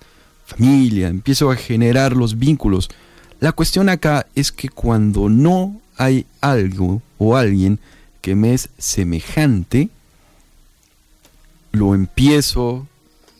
[0.44, 1.06] familia.
[1.06, 2.90] Empiezo a generar los vínculos.
[3.38, 7.78] La cuestión acá es que cuando no hay algo o alguien
[8.20, 9.88] que me es semejante,
[11.70, 12.88] lo empiezo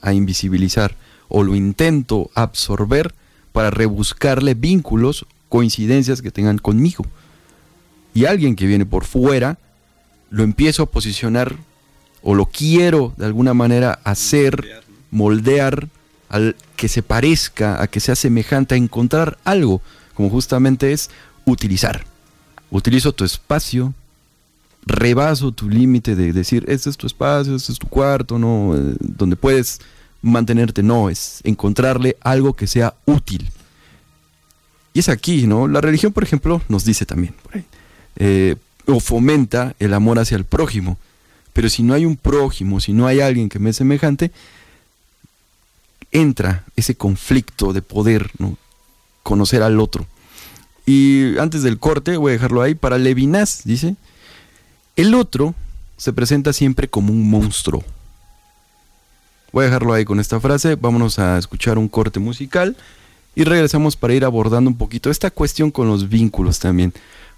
[0.00, 0.94] a invisibilizar
[1.26, 3.16] o lo intento absorber
[3.50, 7.06] para rebuscarle vínculos, coincidencias que tengan conmigo.
[8.12, 9.56] Y alguien que viene por fuera,
[10.28, 11.54] lo empiezo a posicionar
[12.22, 15.88] o lo quiero de alguna manera hacer, moldear
[16.28, 19.80] al que se parezca, a que sea semejante, a encontrar algo,
[20.14, 21.08] como justamente es
[21.44, 22.04] utilizar.
[22.72, 23.94] Utilizo tu espacio,
[24.84, 28.96] rebaso tu límite de decir, este es tu espacio, este es tu cuarto, no, Eh,
[28.98, 29.80] donde puedes
[30.20, 33.52] mantenerte, no, es encontrarle algo que sea útil.
[34.94, 35.66] Y es aquí, ¿no?
[35.66, 37.34] La religión, por ejemplo, nos dice también,
[38.16, 38.54] eh,
[38.86, 40.96] o fomenta el amor hacia el prójimo.
[41.52, 44.30] Pero si no hay un prójimo, si no hay alguien que me es semejante,
[46.12, 48.56] entra ese conflicto de poder, ¿no?
[49.24, 50.06] Conocer al otro.
[50.86, 53.96] Y antes del corte, voy a dejarlo ahí, para Levinas, dice,
[54.94, 55.56] el otro
[55.96, 57.82] se presenta siempre como un monstruo.
[59.50, 62.76] Voy a dejarlo ahí con esta frase, vámonos a escuchar un corte musical
[63.34, 66.92] y regresamos para ir abordando un poquito esta cuestión con los vínculos también,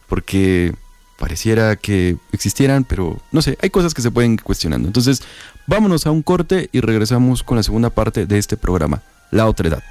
[0.08, 0.74] porque
[1.18, 4.86] pareciera que existieran, pero no sé, hay cosas que se pueden ir cuestionando.
[4.88, 5.22] Entonces,
[5.66, 9.68] vámonos a un corte y regresamos con la segunda parte de este programa, La otra
[9.68, 9.82] edad.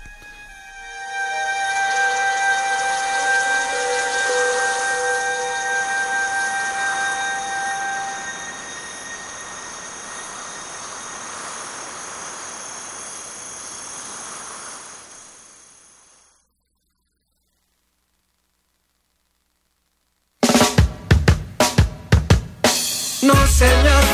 [23.55, 24.04] No, señor,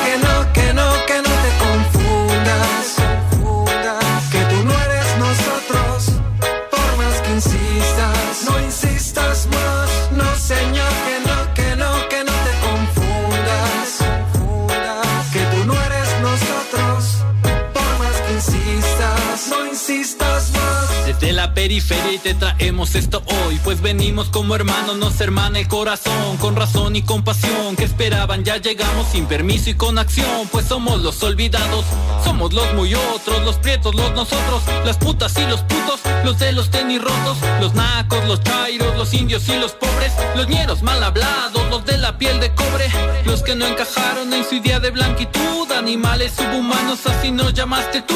[21.91, 23.59] periferia y te traemos esto hoy.
[23.63, 26.37] Pues venimos como hermanos, nos hermana el corazón.
[26.37, 30.47] Con razón y compasión que esperaban Ya llegamos sin permiso y con acción.
[30.51, 31.85] Pues somos los olvidados,
[32.23, 36.51] somos los muy otros Los prietos, los nosotros, las putas y los putos Los de
[36.51, 41.03] los tenis rotos, los nacos, los chairos Los indios y los pobres, los ñeros mal
[41.03, 42.89] hablados Los de la piel de cobre,
[43.25, 48.15] los que no encajaron en su idea de blanquitud Animales subhumanos, así nos llamaste tú.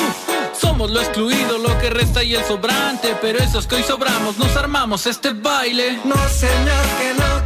[0.60, 4.56] Somos lo excluido, lo que resta y el sobrante Pero esos que hoy sobramos, nos
[4.56, 6.00] armamos este baile.
[6.04, 7.45] No, señor, que no,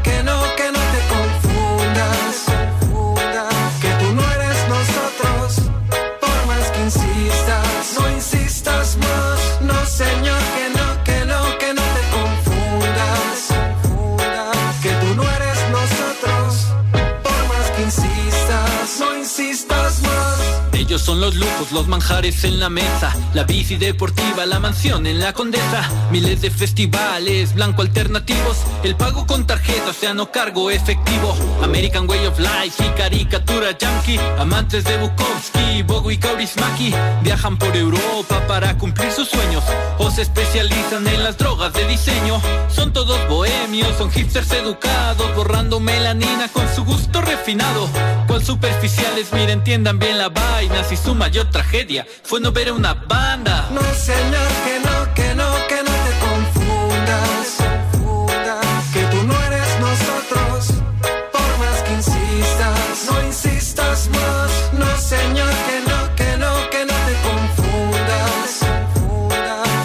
[21.00, 23.16] Son los lujos, los manjares en la mesa.
[23.34, 25.90] La bici deportiva, la mansión en la condesa.
[26.12, 28.58] Miles de festivales, blanco alternativos.
[28.84, 31.36] El pago con tarjeta, o sea no cargo efectivo.
[31.64, 34.20] American Way of Life y caricatura yankee.
[34.38, 39.64] Amantes de Bukowski, Bogo y Kaurismäki Viajan por Europa para cumplir sus sueños.
[39.98, 42.42] O se especializan en las drogas de diseño.
[42.70, 47.88] Son todos bohemios, son hipsters educados Borrando melanina con su gusto refinado.
[48.28, 52.74] Cual superficiales, mira, entiendan bien la vaina Si su mayor tragedia fue no ver a
[52.74, 57.58] una banda No, señor, que no, que no, que no te confundas.
[58.92, 60.74] Que tú no eres nosotros,
[61.32, 63.06] por más que insistas.
[63.08, 64.74] No insistas más.
[64.74, 68.50] No, señor, que no, que no, que no te confundas.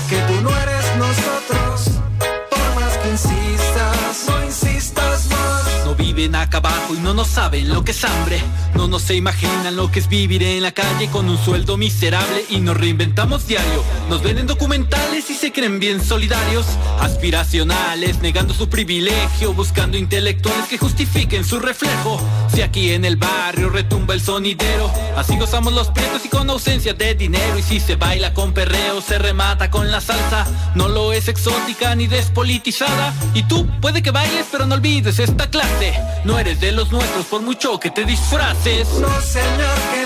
[0.09, 2.01] Que tú no eres nosotros,
[2.49, 4.25] por más que insistas.
[4.27, 5.85] No insistas más.
[5.85, 8.41] No viven acá abajo y no nos saben lo que es hambre,
[8.75, 12.43] no nos se imaginan lo que es vivir en la calle con un sueldo miserable
[12.49, 13.85] y nos reinventamos diario.
[14.09, 16.65] Nos ven en documentales y se creen bien solidarios,
[17.01, 22.19] aspiracionales, negando su privilegio, buscando intelectuales que justifiquen su reflejo.
[22.55, 26.95] Si aquí en el barrio retumba el sonidero, así gozamos los prietos y con ausencia
[26.95, 27.59] de dinero.
[27.59, 31.95] Y si se baila con perreo, se remata con la salsa, no lo es exótica
[31.95, 33.13] ni despolitizada.
[33.35, 35.93] Y tú puede que bailes, pero no olvides esta clase.
[36.25, 38.89] No eres de los nuestros por mucho que te disfraces.
[39.01, 40.04] No, señor, que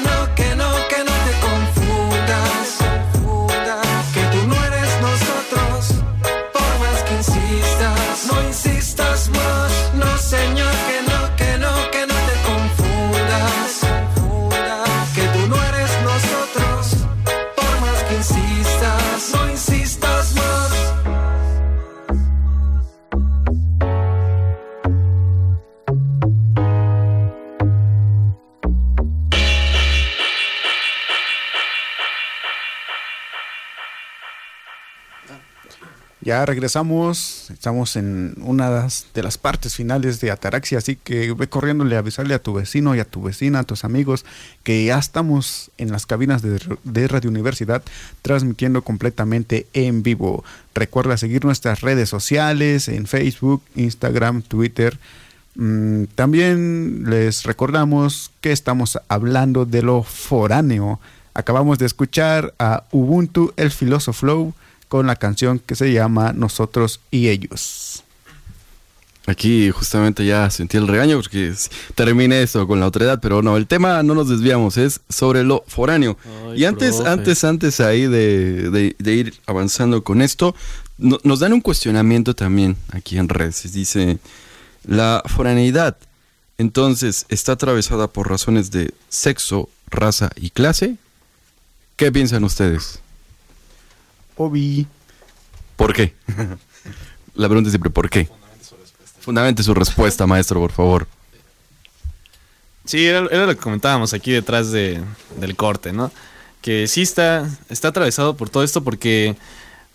[36.28, 38.68] Ya regresamos, estamos en una
[39.14, 42.94] de las- partes finales de Ataraxia, así que ve corriéndole a avisarle a tu vecino
[42.94, 44.26] y a tu vecina, a tus amigos,
[44.62, 47.82] que ya estamos en las cabinas de, Radio Universidad
[48.20, 50.44] transmitiendo completamente en vivo.
[50.74, 54.98] Recuerda seguir nuestras redes sociales en Facebook, Instagram, Twitter.
[55.54, 61.00] Mm, también les recordamos que estamos hablando de lo foráneo.
[61.32, 64.52] Acabamos de escuchar a Ubuntu, el Philosoph Flow,
[64.88, 68.02] con la canción que se llama Nosotros y Ellos.
[69.26, 71.52] Aquí justamente ya sentí el regaño porque
[71.94, 75.44] terminé esto con la otra edad, pero no, el tema no nos desviamos, es sobre
[75.44, 76.16] lo foráneo.
[76.50, 77.10] Ay, y antes, profe.
[77.10, 80.54] antes, antes ahí de, de- de ir avanzando con esto,
[80.96, 83.70] no- nos dan un cuestionamiento también aquí en redes.
[83.70, 84.18] Dice,
[84.86, 85.98] la foraneidad,
[86.56, 90.96] entonces, ¿está atravesada por razones de sexo, raza y clase?
[91.96, 93.00] ¿Qué piensan ustedes?
[94.38, 94.86] Obi.
[95.76, 96.14] ¿Por qué?
[97.34, 98.28] La pregunta es siempre ¿por qué?
[99.20, 101.06] Fundamente su respuesta, maestro, por favor.
[102.84, 105.02] Sí, era, era lo que comentábamos aquí detrás de,
[105.38, 106.10] del corte, ¿no?
[106.62, 109.36] Que sí está, está atravesado por todo esto porque,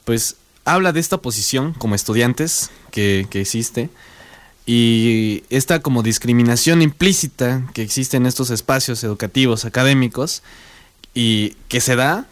[0.06, 3.89] pues, habla de esta posición como estudiantes que, que existe
[4.66, 10.41] y esta como discriminación implícita que existe en estos espacios educativos, académicos,
[11.14, 12.28] y que se da,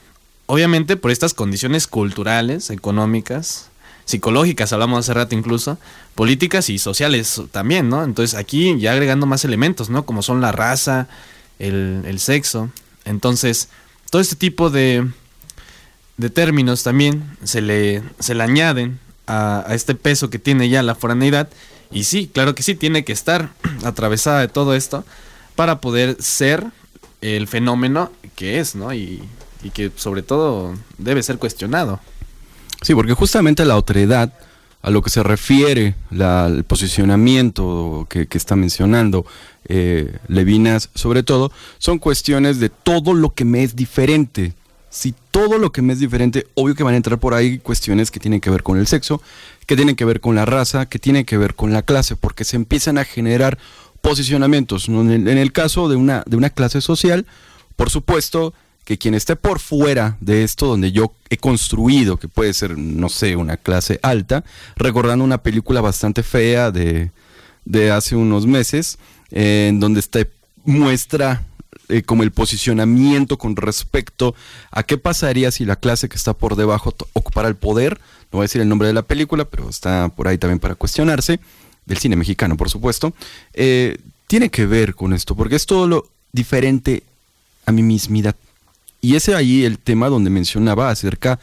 [0.51, 3.69] obviamente, por estas condiciones culturales, económicas,
[4.03, 5.77] psicológicas, hablamos hace rato incluso,
[6.13, 8.03] políticas y sociales también, ¿no?
[8.03, 10.05] Entonces aquí ya agregando más elementos, ¿no?
[10.05, 11.07] Como son la raza,
[11.57, 12.69] el, el sexo.
[13.05, 13.69] Entonces,
[14.09, 15.07] todo este tipo de,
[16.17, 20.83] de términos también se le, se le añaden a, a este peso que tiene ya
[20.83, 21.47] la foraneidad.
[21.91, 23.53] Y sí, claro que sí, tiene que estar
[23.85, 25.05] atravesada de todo esto
[25.55, 26.65] para poder ser
[27.21, 28.93] el fenómeno que es, ¿no?
[28.93, 29.23] Y,
[29.63, 31.99] y que sobre todo debe ser cuestionado.
[32.81, 34.33] Sí, porque justamente la otredad,
[34.81, 39.25] a lo que se refiere el posicionamiento que, que está mencionando
[39.65, 44.53] eh, Levinas, sobre todo, son cuestiones de todo lo que me es diferente.
[44.89, 48.11] Si todo lo que me es diferente, obvio que van a entrar por ahí cuestiones
[48.11, 49.21] que tienen que ver con el sexo,
[49.65, 52.43] que tienen que ver con la raza, que tienen que ver con la clase, porque
[52.43, 53.57] se empiezan a generar
[54.01, 54.89] posicionamientos.
[54.89, 57.25] En, el, en el caso de una, de una clase social,
[57.75, 58.53] por supuesto
[58.91, 63.07] que quien esté por fuera de esto, donde yo he construido, que puede ser, no
[63.07, 64.43] sé, una clase alta,
[64.75, 67.09] recordando una película bastante fea de,
[67.63, 68.97] de hace unos meses,
[69.29, 70.03] en donde
[70.65, 71.41] muestra
[71.87, 74.35] eh, como el posicionamiento con respecto
[74.71, 78.41] a qué pasaría si la clase que está por debajo ocupara el poder, no voy
[78.41, 81.39] a decir el nombre de la película, pero está por ahí también para cuestionarse,
[81.85, 83.13] del cine mexicano, por supuesto,
[83.53, 87.03] eh, tiene que ver con esto, porque es todo lo diferente
[87.65, 88.35] a mi mismidad.
[89.01, 91.39] Y ese ahí el tema donde mencionaba acerca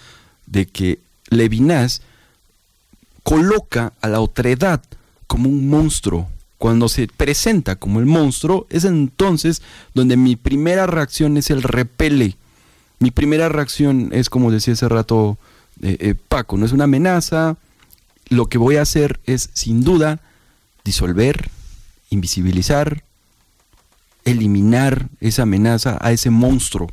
[0.47, 2.03] de que Levinas
[3.23, 4.83] coloca a la otredad
[5.27, 6.29] como un monstruo.
[6.57, 9.63] Cuando se presenta como el monstruo, es entonces
[9.95, 12.37] donde mi primera reacción es el repele.
[13.01, 15.39] Mi primera reacción es, como decía hace rato
[15.83, 17.57] eh, eh, Paco, no es una amenaza.
[18.29, 20.21] Lo que voy a hacer es, sin duda,
[20.85, 21.51] disolver,
[22.11, 23.05] invisibilizar,
[24.25, 26.89] eliminar esa amenaza a ese monstruo.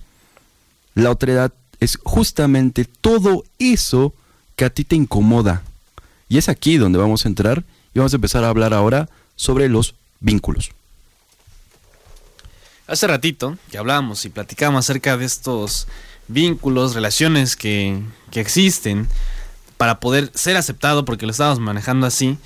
[0.95, 4.13] La otredad es justamente todo eso
[4.55, 5.61] que a ti te incomoda.
[6.29, 9.69] Y es aquí donde vamos a entrar y vamos a empezar a hablar ahora sobre
[9.69, 10.71] los vínculos.
[12.87, 15.87] Hace ratito que hablábamos y platicábamos acerca de estos
[16.27, 19.07] vínculos, relaciones que, que existen
[19.77, 22.37] para poder ser aceptado, porque lo estábamos manejando así,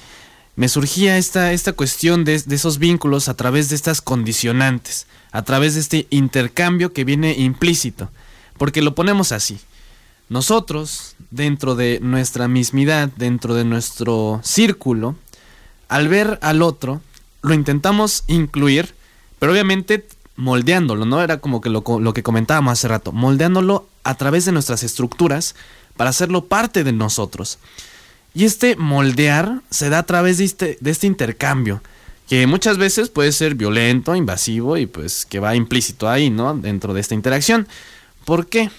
[0.55, 5.43] me surgía esta, esta cuestión de, de esos vínculos a través de estas condicionantes, a
[5.43, 8.09] través de este intercambio que viene implícito.
[8.59, 9.59] Porque lo ponemos así.
[10.29, 15.15] Nosotros, dentro de nuestra mismidad, dentro de nuestro círculo,
[15.87, 17.01] al ver al otro,
[17.41, 18.93] lo intentamos incluir,
[19.39, 20.05] pero obviamente
[20.35, 21.23] moldeándolo, ¿no?
[21.23, 25.55] Era como que lo, que comentábamos hace rato, moldeándolo a través de nuestras estructuras
[25.97, 27.57] para hacerlo parte de nosotros.
[28.35, 31.81] Y este moldear se da a través de este, de este intercambio,
[32.27, 36.55] que muchas veces puede ser violento, invasivo y pues que va implícito ahí, ¿no?
[36.55, 37.67] Dentro de esta interacción.
[38.25, 38.69] ¿Por qué?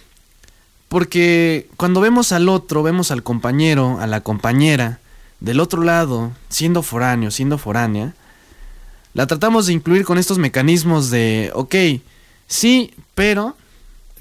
[0.88, 4.98] Porque cuando vemos al otro, vemos al compañero, a la compañera,
[5.40, 8.14] del otro lado, siendo foráneo, siendo foránea,
[9.14, 11.74] la tratamos de incluir con estos mecanismos de, ok,
[12.46, 13.56] sí, pero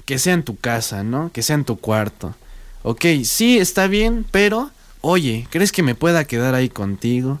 [0.04, 1.30] que sea en tu casa, ¿no?
[1.32, 2.34] Que sea en tu cuarto.
[2.82, 7.40] Ok, sí, está bien, pero oye, ¿crees que me pueda quedar ahí contigo?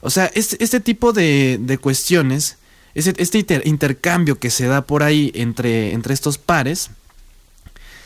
[0.00, 2.58] O sea, este, este tipo de, de cuestiones,
[2.94, 6.90] este, este intercambio que se da por ahí entre, entre estos pares,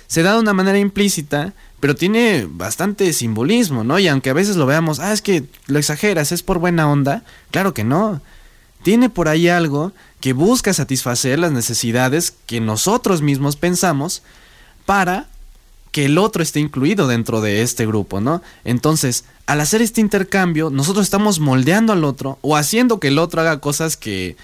[0.06, 3.98] se da de una manera implícita, pero tiene bastante simbolismo, ¿no?
[3.98, 7.22] Y aunque a veces lo veamos, ah, es que lo exageras, es por buena onda,
[7.50, 8.20] claro que no.
[8.82, 14.22] Tiene por ahí algo que busca satisfacer las necesidades que nosotros mismos pensamos
[14.84, 15.28] para
[15.90, 18.42] que el otro esté incluido dentro de este grupo, ¿no?
[18.64, 23.40] Entonces, al hacer este intercambio, nosotros estamos moldeando al otro o haciendo que el otro
[23.40, 24.36] haga cosas que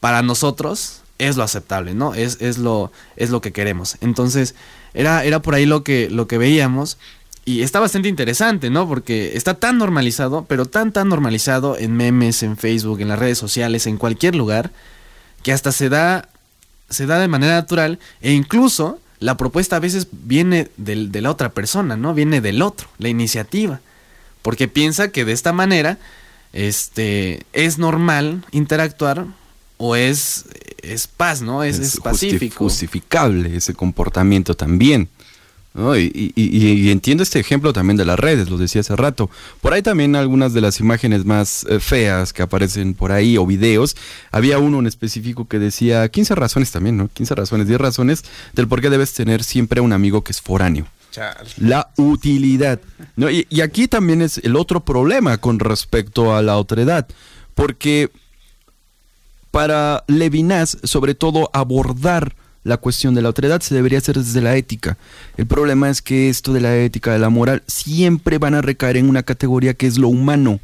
[0.00, 2.14] para nosotros es lo aceptable, ¿no?
[2.14, 3.96] Es, es, lo, es lo que queremos.
[4.00, 4.54] Entonces,
[4.94, 6.98] era, era por ahí lo que, lo que veíamos.
[7.44, 8.88] Y está bastante interesante, ¿no?
[8.88, 13.36] Porque está tan normalizado, pero tan, tan normalizado en memes, en Facebook, en las redes
[13.36, 14.70] sociales, en cualquier lugar,
[15.42, 16.28] que hasta se da,
[16.88, 21.50] se da de manera natural e incluso la propuesta a veces viene de la otra
[21.50, 22.14] persona, ¿no?
[22.14, 23.80] Viene del otro, la iniciativa.
[24.42, 25.98] Porque piensa que de esta manera
[26.52, 29.26] este, es normal interactuar
[29.76, 30.44] o es,
[30.92, 31.64] es paz, ¿no?
[31.64, 32.64] Es, es, pacífico.
[32.64, 35.08] justificable ese comportamiento también.
[35.76, 39.28] Y, entiendo este ejemplo también de las redes, lo decía hace rato.
[39.60, 43.44] Por ahí también algunas de las imágenes más eh, feas que aparecen por ahí o
[43.44, 43.96] videos.
[44.30, 47.08] Había uno en específico que decía 15 razones también, ¿no?
[47.12, 50.86] 15 razones, 10 razones del por qué debes tener siempre un amigo que es foráneo.
[51.58, 52.80] La utilidad.
[53.16, 53.28] ¿no?
[53.30, 57.08] Y, y aquí también es el otro problema con respecto a la otredad.
[57.54, 58.10] Porque
[59.54, 62.34] para Levinas, sobre todo, abordar
[62.64, 64.98] la cuestión de la otredad se debería hacer desde la ética.
[65.36, 68.96] El problema es que esto de la ética, de la moral, siempre van a recaer
[68.96, 70.58] en una categoría que es lo humano,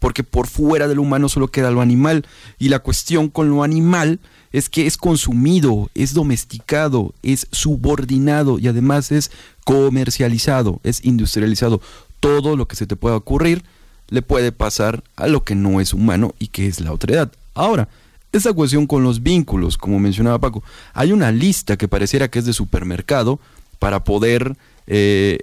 [0.00, 2.26] porque por fuera de lo humano solo queda lo animal,
[2.58, 4.18] y la cuestión con lo animal
[4.50, 9.30] es que es consumido, es domesticado, es subordinado y además es
[9.62, 11.80] comercializado, es industrializado.
[12.18, 13.62] Todo lo que se te pueda ocurrir
[14.08, 17.30] le puede pasar a lo que no es humano y que es la otredad.
[17.54, 17.88] Ahora,
[18.32, 20.62] esa cuestión con los vínculos, como mencionaba Paco,
[20.94, 23.38] hay una lista que pareciera que es de supermercado
[23.78, 24.56] para poder
[24.86, 25.40] eh,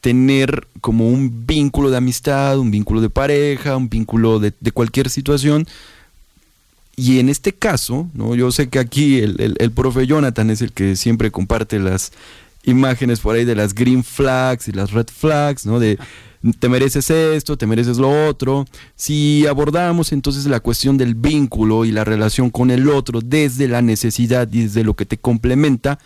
[0.00, 5.66] tener como un vínculo de amistad, un vínculo de pareja, un vínculo de, cualquier situación.
[6.94, 8.34] Y en este caso, ¿no?
[8.34, 12.12] yo sé que aquí el, el profe Jonathan es el que siempre comparte las
[12.64, 15.80] imágenes por ahí de las green flags y las red flags, ¿no?
[15.80, 15.98] De
[16.58, 18.66] te mereces esto, te mereces lo otro.
[18.96, 23.82] Si abordamos entonces la cuestión del vínculo y la relación con el otro desde la
[23.82, 25.98] necesidad y desde lo que te complementa,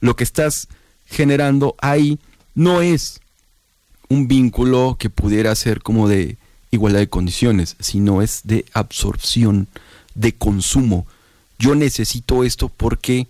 [0.00, 0.68] lo que estás
[1.06, 2.18] generando ahí
[2.54, 3.20] no es
[4.08, 6.38] un vínculo que pudiera ser como de
[6.70, 9.68] igualdad de condiciones, sino es de absorción,
[10.14, 11.06] de consumo.
[11.58, 13.26] Yo necesito esto porque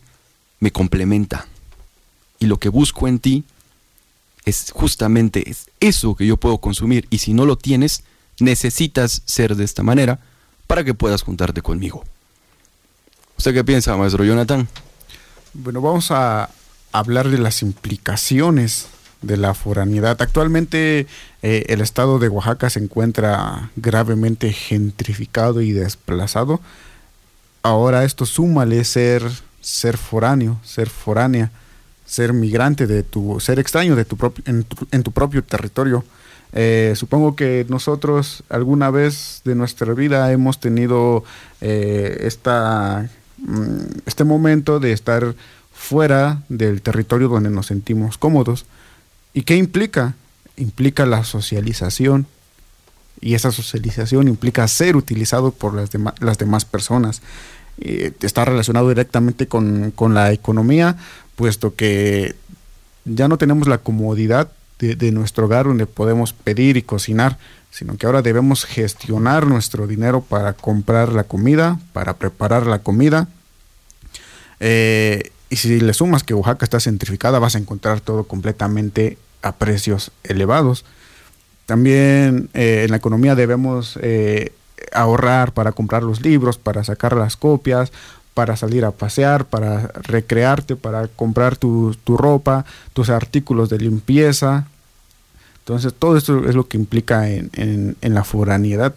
[0.61, 1.47] me complementa.
[2.38, 3.44] Y lo que busco en ti
[4.47, 8.05] es justamente es eso que yo puedo consumir y si no lo tienes,
[8.40, 10.20] necesitas ser de esta manera
[10.66, 12.05] para que puedas juntarte conmigo.
[13.36, 14.66] ¿Usted qué piensa, maestro Jonathan?
[15.53, 16.49] Bueno, vamos a
[16.92, 18.86] hablar de las implicaciones
[19.20, 20.22] de la foranidad.
[20.22, 21.07] Actualmente
[21.42, 26.61] eh, el estado de Oaxaca se encuentra gravemente gentrificado y desplazado.
[27.62, 29.28] Ahora esto súmale ser,
[29.61, 31.51] ser foráneo, ser foránea
[32.07, 36.05] ser migrante, de tu, ser extraño de tu en, tu, propio territorio.
[36.53, 41.25] Eh, supongo que nosotros alguna vez de nuestra vida hemos tenido
[41.61, 45.35] eh, esta, mm, este momento de estar
[45.75, 48.65] fuera del territorio donde nos sentimos cómodos.
[49.35, 50.15] ¿Y qué implica?
[50.57, 52.27] Implica la socialización.
[53.21, 55.91] Y esa socialización implica ser utilizado por las,
[56.21, 57.23] las demás personas.
[57.79, 60.97] está relacionado directamente con, con la economía,
[61.37, 62.34] puesto que
[63.05, 67.39] ya no tenemos la comodidad de, nuestro hogar donde podemos pedir y cocinar,
[67.70, 73.28] sino que ahora debemos gestionar nuestro dinero para comprar la comida, para preparar la comida.
[74.61, 79.53] Eh, y si le sumas que Oaxaca está centrificada, vas a encontrar todo completamente a
[79.53, 80.84] precios elevados.
[81.64, 84.53] También eh, en la economía debemos eh,
[84.93, 87.93] ahorrar para comprar los libros, para sacar las copias,
[88.37, 94.66] para salir a pasear, para recrearte, para comprar tu, tu ropa, tus artículos de limpieza.
[95.61, 98.95] Entonces todo esto es lo que implica en, en, la foraniedad.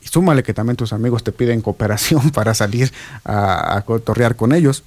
[0.00, 2.92] Y súmale que también tus amigos te piden cooperación para salir
[3.24, 4.84] a, a cotorrear con ellos.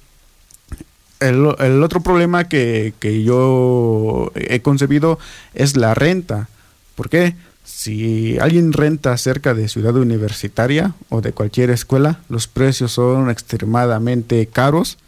[1.20, 5.18] El, el otro problema que, que yo he concebido
[5.52, 6.48] es la renta.
[6.94, 7.36] ¿Por qué?
[7.64, 14.46] Si alguien renta cerca de ciudad universitaria o de cualquier escuela, los precios son extremadamente
[14.46, 14.98] caros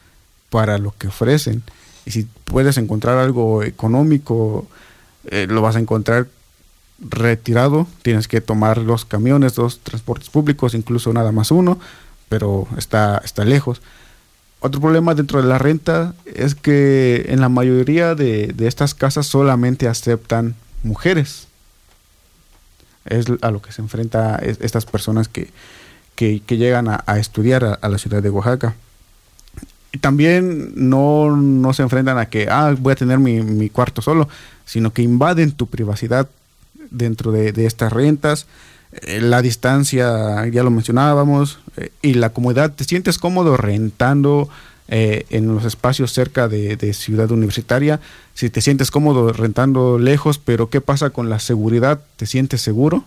[0.51, 1.63] para lo que ofrecen.
[2.07, 4.69] Y si puedes encontrar algo económico,
[5.27, 6.29] eh, lo vas a encontrar
[7.01, 7.89] retirado.
[8.03, 11.81] Tienes que tomar los camiones, los transportes públicos, incluso nada más uno,
[12.29, 13.83] pero está, está lejos.
[14.61, 19.27] Otro problema dentro de la renta es que en la mayoría de, de estas casas
[19.27, 21.49] solamente aceptan mujeres
[23.05, 25.51] es a lo que se enfrenta es, estas personas que,
[26.15, 28.75] que, llegan a, estudiar a, la ciudad de Oaxaca.
[30.01, 34.29] También no, no, se enfrentan a que, ah, voy a tener mi, mi cuarto solo,
[34.65, 36.29] sino que invaden tu privacidad
[36.91, 38.47] dentro de, de estas rentas.
[39.03, 44.49] Eh, la distancia, ya lo mencionábamos, eh, y la comodidad, te sientes cómodo rentando
[44.89, 48.01] eh, en los espacios cerca de, ciudad universitaria,
[48.35, 52.01] si te sientes cómodo rentando lejos, pero ¿qué pasa con la seguridad?
[52.17, 53.05] ¿Te sientes seguro?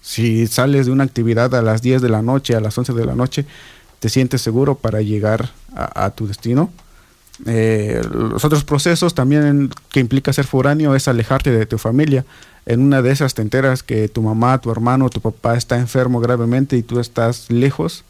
[0.00, 3.04] Si sales de una actividad a las 10 de la noche, a las 11 de
[3.04, 3.46] la noche,
[4.00, 6.70] ¿te sientes seguro para llegar a, a tu destino?
[7.46, 12.24] Eh, los otros procesos también que implica ser foráneo es alejarte de tu familia.
[12.66, 16.20] En una de esas te enteras que tu mamá, tu hermano, tu papá está enfermo
[16.20, 18.04] gravemente y tú estás lejos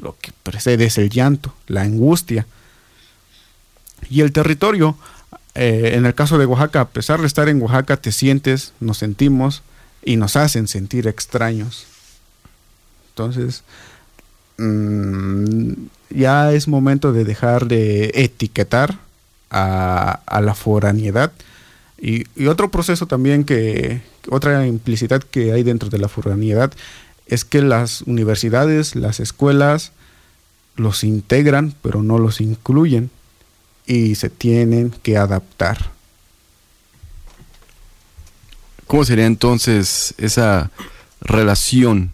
[0.00, 2.46] lo que precede es el llanto, la angustia.
[4.08, 4.96] Y el territorio,
[5.54, 8.98] eh, en el caso de Oaxaca, a pesar de estar en Oaxaca, te sientes, nos
[8.98, 9.62] sentimos
[10.02, 11.86] y nos hacen sentir extraños.
[13.10, 13.62] Entonces,
[14.56, 15.72] mmm,
[16.10, 18.98] ya es momento de dejar de etiquetar
[19.50, 21.32] a, la foraniedad.
[21.98, 26.72] Y, y, otro proceso también que, otra implicidad que hay dentro de la foraniedad
[27.30, 29.92] es que las universidades, las escuelas,
[30.74, 33.10] los integran, pero no los incluyen
[33.86, 35.92] y se tienen que adaptar.
[38.88, 40.72] ¿Cómo sería entonces esa
[41.20, 42.10] relación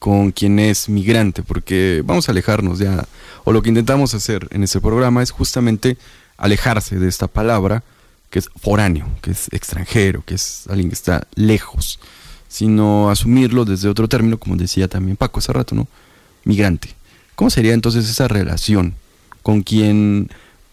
[0.00, 1.44] con quien es migrante?
[1.44, 3.06] Porque vamos a alejarnos ya,
[3.44, 5.98] o lo que intentamos hacer en este programa es justamente
[6.36, 7.84] alejarse de esta palabra
[8.30, 12.00] que es foráneo, que es extranjero, que es alguien que está lejos
[12.48, 15.86] sino asumirlo desde otro término, como decía también Paco hace rato, ¿no?
[16.44, 16.94] Migrante.
[17.34, 18.94] ¿Cómo sería entonces esa relación
[19.42, 20.30] con quien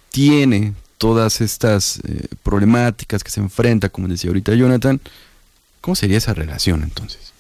[0.09, 4.99] tiene todas estas eh, problemáticas que se enfrenta, como decía ahorita Jonathan?
[5.81, 7.33] ¿Cómo sería esa relación entonces?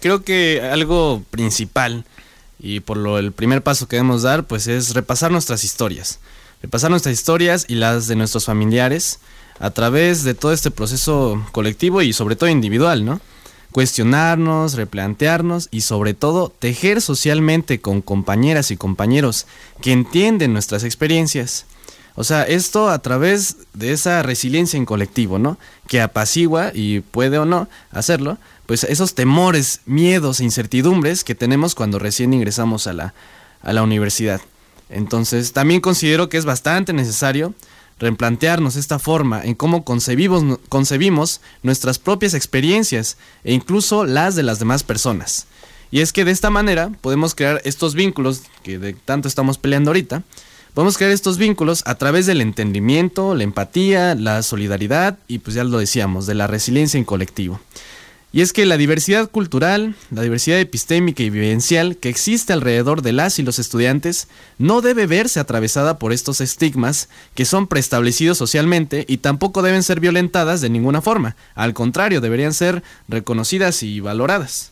[0.00, 2.04] Creo que algo principal
[2.58, 6.18] y por lo el primer paso que debemos dar pues es repasar nuestras historias.
[6.60, 9.18] Repasar nuestras historias y las de nuestros familiares
[9.62, 13.20] a través de todo este proceso colectivo y sobre todo individual, ¿no?
[13.70, 19.46] Cuestionarnos, replantearnos y sobre todo tejer socialmente con compañeras y compañeros
[19.80, 21.64] que entienden nuestras experiencias.
[22.16, 25.58] O sea, esto a través de esa resiliencia en colectivo, ¿no?
[25.86, 31.76] Que apacigua y puede o no hacerlo, pues esos temores, miedos e incertidumbres que tenemos
[31.76, 33.14] cuando recién ingresamos a la,
[33.62, 34.40] a la universidad.
[34.90, 37.54] Entonces, también considero que es bastante necesario
[37.98, 44.58] replantearnos esta forma en cómo concebimos, concebimos nuestras propias experiencias e incluso las de las
[44.58, 45.46] demás personas.
[45.90, 49.90] Y es que de esta manera podemos crear estos vínculos que de tanto estamos peleando
[49.90, 50.22] ahorita,
[50.74, 55.64] podemos crear estos vínculos a través del entendimiento, la empatía, la solidaridad y pues ya
[55.64, 57.60] lo decíamos, de la resiliencia en colectivo.
[58.34, 63.12] Y es que la diversidad cultural, la diversidad epistémica y vivencial que existe alrededor de
[63.12, 64.26] las y los estudiantes
[64.56, 70.00] no debe verse atravesada por estos estigmas que son preestablecidos socialmente y tampoco deben ser
[70.00, 71.36] violentadas de ninguna forma.
[71.54, 74.70] Al contrario, deberían ser reconocidas y valoradas.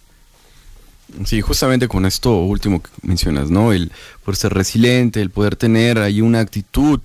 [1.27, 3.75] Sí, justamente con esto último que mencionas, ¿no?
[3.75, 3.93] El
[4.25, 7.01] poder ser resiliente, el poder tener ahí una actitud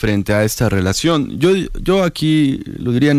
[0.00, 1.38] frente a esta relación.
[1.38, 3.12] Yo, yo aquí lo diría,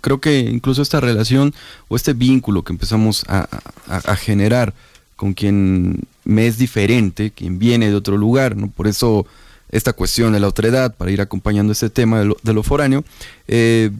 [0.00, 1.54] creo que incluso esta relación
[1.86, 3.46] o este vínculo que empezamos a,
[4.16, 4.74] generar
[5.14, 8.68] con quien me es diferente, quien viene de otro lugar, ¿no?
[8.68, 9.24] Por eso
[9.70, 13.04] esta cuestión de la otredad, para ir acompañando este tema de lo, de lo foráneo,
[13.46, 13.92] eh,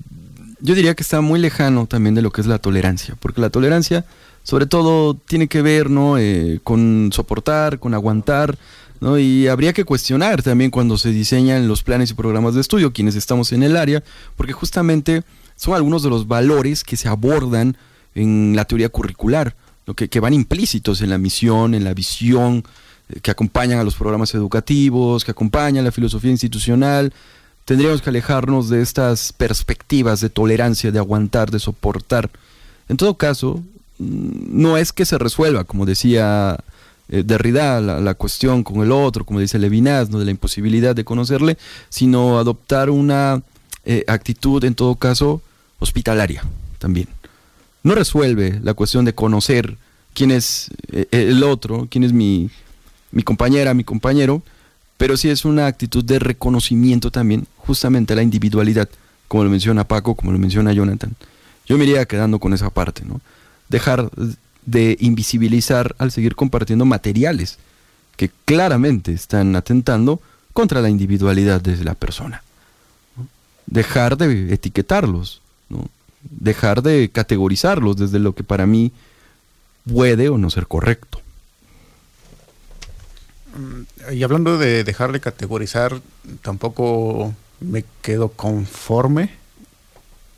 [0.58, 3.50] yo diría que está muy lejano también de lo que es la tolerancia, porque la
[3.50, 4.04] tolerancia
[4.42, 6.18] sobre todo tiene que ver ¿no?
[6.18, 8.58] Eh, con soportar, con aguantar,
[9.00, 9.18] ¿no?
[9.18, 13.14] y habría que cuestionar también cuando se diseñan los planes y programas de estudio, quienes
[13.14, 14.02] estamos en el área,
[14.36, 15.22] porque justamente
[15.56, 17.76] son algunos de los valores que se abordan
[18.14, 19.54] en la teoría curricular,
[19.86, 22.64] lo que, que van implícitos en la misión, en la visión,
[23.08, 27.12] eh, que acompañan a los programas educativos, que acompañan la filosofía institucional.
[27.64, 32.30] Tendríamos que alejarnos de estas perspectivas de tolerancia, de aguantar, de soportar.
[32.88, 33.62] En todo caso,
[33.98, 36.58] mm, no es que se resuelva, como decía
[37.08, 40.18] eh, Derrida, la, la, cuestión con el otro, como dice Levinas, ¿no?
[40.18, 41.56] de la imposibilidad de conocerle,
[41.88, 43.42] sino adoptar una
[43.84, 45.40] eh, actitud, en todo caso,
[45.78, 46.42] hospitalaria
[46.78, 47.08] también.
[47.84, 49.76] No resuelve la cuestión de conocer
[50.12, 52.50] quién es eh, el otro, quién es mi,
[53.12, 54.42] mi compañera, mi compañero,
[54.96, 58.88] pero sí es una actitud de reconocimiento también, justamente a la individualidad,
[59.28, 61.14] como lo menciona Paco, como lo menciona Jonathan.
[61.66, 63.20] Yo me iría quedando con esa parte, ¿no?
[63.68, 64.10] Dejar
[64.66, 67.58] de invisibilizar al seguir compartiendo materiales
[68.16, 70.20] que claramente están atentando
[70.52, 72.42] contra la individualidad de la persona.
[73.66, 75.88] Dejar de etiquetarlos, ¿no?
[76.22, 78.92] dejar de categorizarlos desde lo que para mí
[79.90, 81.20] puede o no ser correcto.
[84.12, 86.00] Y hablando de dejar de categorizar,
[86.42, 89.30] tampoco me quedo conforme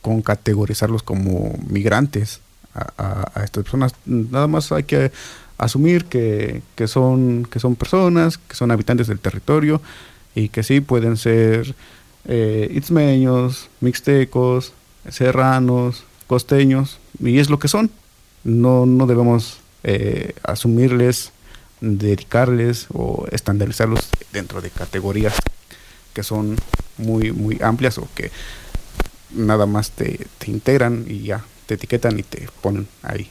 [0.03, 2.41] con categorizarlos como migrantes
[2.75, 3.95] a, a, estas personas.
[4.07, 5.13] Nada más hay que
[5.59, 9.81] asumir que, que, son, que son personas, que son habitantes del territorio
[10.35, 11.75] y que sí pueden ser
[12.27, 14.73] eh, itzmeños, mixtecos,
[15.09, 17.91] serranos, costeños, y es lo que son.
[18.45, 21.33] No, no debemos eh, asumirles
[21.81, 25.35] dedicarles o estandarizarlos dentro de categorías
[26.13, 26.57] que son
[26.97, 28.33] muy muy amplias o que
[29.31, 33.29] nada más te, te, integran y ya te etiquetan y te ponen ahí.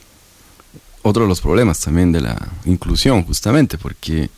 [1.02, 4.30] Otro de los problemas también de la inclusión, justamente, porque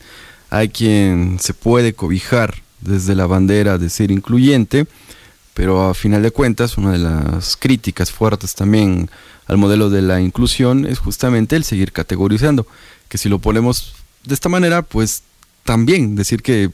[0.49, 4.87] hay quien se puede cobijar desde la bandera de ser incluyente,
[5.53, 9.09] pero a final de cuentas una de las críticas fuertes también
[9.45, 12.65] al modelo de la inclusión es justamente el seguir categorizando,
[13.07, 13.93] que si lo ponemos
[14.23, 15.21] de esta manera, pues
[15.63, 16.71] también decir que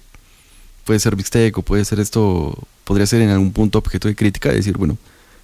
[0.86, 4.78] puede ser mixteco, puede ser esto, podría ser en algún punto objeto de crítica, decir,
[4.78, 4.98] bueno,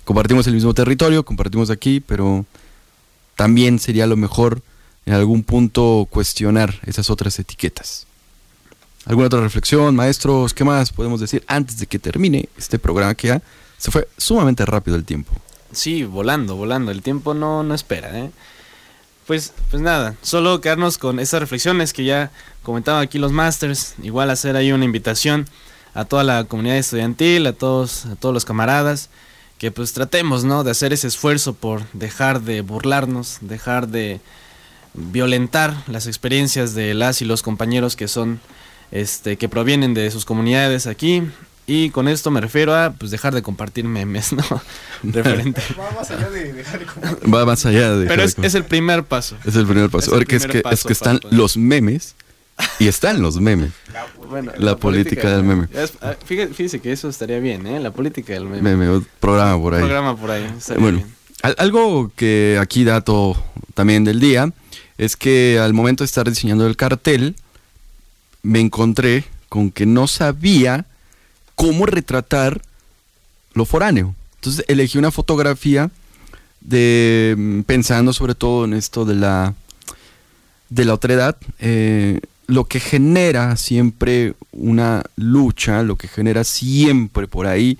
[0.03, 2.45] compartimos el mismo territorio, compartimos aquí, pero
[3.35, 4.61] también sería lo mejor
[5.05, 8.07] en algún punto cuestionar esas otras etiquetas.
[9.05, 10.53] ¿Alguna otra reflexión, maestros?
[10.53, 13.41] ¿Qué más podemos decir antes de que termine este programa que ya
[13.77, 15.33] se fue sumamente rápido el tiempo?
[15.73, 16.91] Sí, volando, volando.
[16.91, 18.31] El tiempo no, no espera, ¿eh?
[19.27, 22.31] Pues, pues nada, solo quedarnos con esas reflexiones que ya
[22.61, 23.95] comentaban aquí los masters.
[24.01, 25.47] Igual hacer ahí una invitación
[25.93, 29.09] a toda la comunidad estudiantil, a todos, a todos los camaradas,
[29.63, 30.65] que pues tratemos, ¿no?
[30.65, 34.19] De hacer ese esfuerzo por dejar de burlarnos, dejar de
[34.93, 38.41] violentar las experiencias de las y los compañeros que son,
[38.91, 41.23] este, que provienen de sus comunidades aquí
[41.65, 44.43] y con esto me refiero a pues dejar de compartir memes, ¿no?
[45.01, 45.61] Referente.
[45.79, 47.33] Va más allá de dejar de compartir.
[47.33, 49.37] Va más allá de Pero es, es, el primer paso.
[49.45, 50.07] Es el primer paso.
[50.07, 52.15] Es el Porque es primer que, es que están los memes
[52.79, 53.71] y están los memes.
[54.29, 55.67] Bueno, La política del meme.
[56.01, 57.79] Ah, fíjese, fíjese que eso estaría bien, ¿eh?
[57.79, 58.75] La política del meme.
[58.75, 59.81] Meme, programa por ahí.
[59.81, 60.47] programa por ahí.
[60.79, 61.55] Bueno, bien.
[61.57, 63.41] algo que aquí dato
[63.73, 64.51] también del día
[64.97, 67.35] es que al momento de estar diseñando el cartel
[68.41, 70.85] me encontré con que no sabía
[71.55, 72.61] cómo retratar
[73.53, 74.15] lo foráneo.
[74.35, 75.89] Entonces elegí una fotografía
[76.59, 79.53] de mm, pensando sobre todo en esto de la
[80.69, 87.47] de la otredad, eh, lo que genera siempre una lucha, lo que genera siempre por
[87.47, 87.77] ahí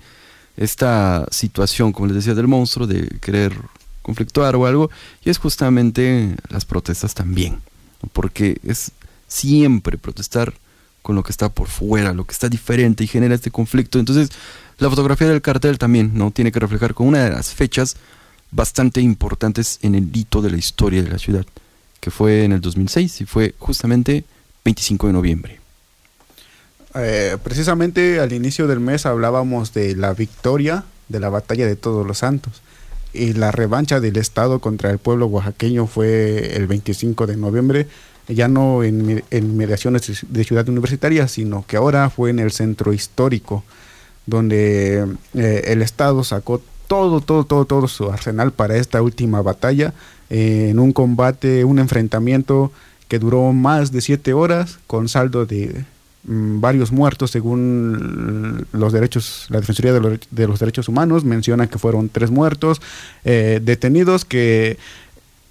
[0.56, 3.56] esta situación, como les decía, del monstruo, de querer
[4.02, 4.90] conflictuar o algo,
[5.24, 7.60] y es justamente las protestas también,
[8.12, 8.92] porque es
[9.26, 10.54] siempre protestar
[11.02, 13.98] con lo que está por fuera, lo que está diferente y genera este conflicto.
[13.98, 14.30] Entonces,
[14.78, 17.96] la fotografía del cartel también no tiene que reflejar con una de las fechas
[18.50, 21.44] bastante importantes en el hito de la historia de la ciudad,
[22.00, 24.24] que fue en el 2006 y fue justamente
[24.64, 25.60] 25 de noviembre.
[26.94, 32.06] Eh, precisamente al inicio del mes hablábamos de la victoria de la batalla de Todos
[32.06, 32.62] los Santos
[33.12, 37.86] y la revancha del Estado contra el pueblo oaxaqueño fue el 25 de noviembre,
[38.28, 42.50] ya no en, me- en mediaciones de ciudad universitaria, sino que ahora fue en el
[42.52, 43.62] centro histórico,
[44.26, 45.04] donde
[45.34, 49.92] eh, el Estado sacó todo, todo, todo, todo su arsenal para esta última batalla,
[50.30, 52.72] eh, en un combate, un enfrentamiento
[53.18, 55.84] duró más de siete horas, con saldo de
[56.24, 61.66] mm, varios muertos según los derechos, la Defensoría de los, de los Derechos Humanos menciona
[61.66, 62.80] que fueron tres muertos,
[63.24, 64.78] eh, detenidos que,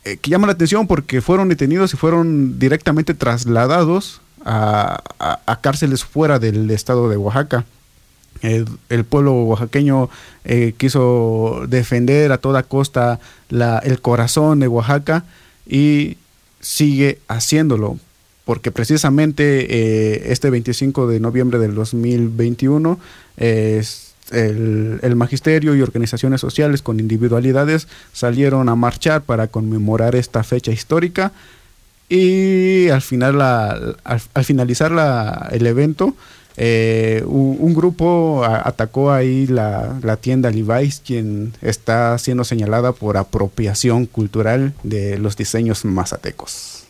[0.06, 5.62] eh, que llama la atención porque fueron detenidos y fueron directamente trasladados a, a- a
[5.62, 7.66] cárceles fuera del estado de Oaxaca.
[8.42, 10.10] El, el pueblo oaxaqueño
[10.44, 15.24] eh, quiso defender a toda costa la- el corazón de Oaxaca
[15.66, 16.18] y
[16.64, 18.00] sigue haciéndolo
[18.46, 23.00] porque precisamente eh, este 25 de noviembre del 2021
[23.38, 30.16] eh, es el, el magisterio y organizaciones sociales con individualidades salieron a marchar para conmemorar
[30.16, 31.32] esta fecha histórica.
[32.10, 36.16] Y al final la- al finalizar la- el evento
[36.58, 44.06] eh, un, grupo atacó ahí la, la tienda Levi's quien está siendo señalada por apropiación
[44.06, 46.84] cultural de los diseños mazatecos.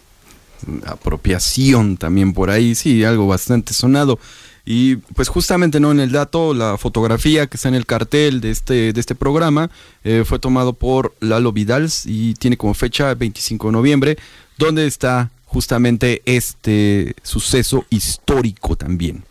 [0.85, 4.19] apropiación también por ahí, sí, algo bastante sonado.
[4.65, 8.51] Y pues justamente no en el dato, la fotografía que está en el cartel de
[8.51, 9.69] este, de este programa
[10.05, 14.17] eh, fue tomado por Lalo Vidals y tiene como fecha 25 de noviembre,
[14.57, 19.23] donde está justamente este suceso histórico también.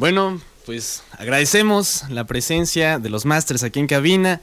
[0.00, 4.40] Bueno, pues agradecemos la presencia de los másters aquí en cabina,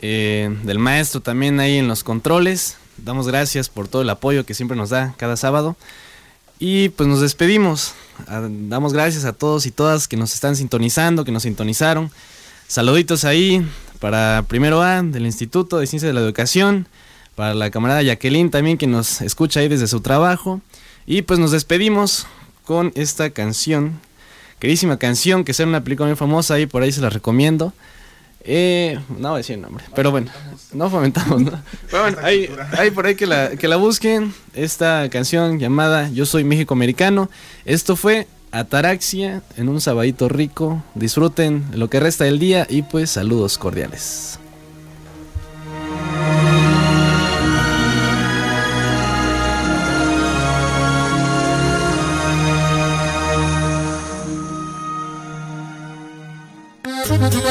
[0.00, 2.76] eh, del maestro también ahí en los controles.
[2.98, 5.74] Damos gracias por todo el apoyo que siempre nos da cada sábado.
[6.58, 7.94] Y pues nos despedimos.
[8.26, 12.10] Ah, Damos gracias a todos y todas que nos están sintonizando, que nos sintonizaron.
[12.68, 13.66] Saluditos ahí
[14.00, 16.88] para primero A del Instituto de Ciencias de la Educación,
[17.36, 20.60] para la camarada Jacqueline también que nos escucha ahí desde su trabajo.
[21.06, 22.26] Y pues nos despedimos
[22.66, 23.98] con esta canción,
[24.64, 27.74] queridísima canción que será una película muy famosa y por ahí se la recomiendo.
[28.40, 30.30] Eh, no voy a decir el nombre, pero bueno,
[30.72, 31.62] no fomentamos, ¿no?
[31.90, 36.44] Pero bueno, hay por ahí que la, que la busquen, esta canción llamada Yo Soy
[36.44, 37.28] México Americano.
[37.66, 40.82] Esto fue Ataraxia en un sabadito rico.
[40.94, 44.38] Disfruten lo que resta del día y pues saludos cordiales.
[57.06, 57.43] Por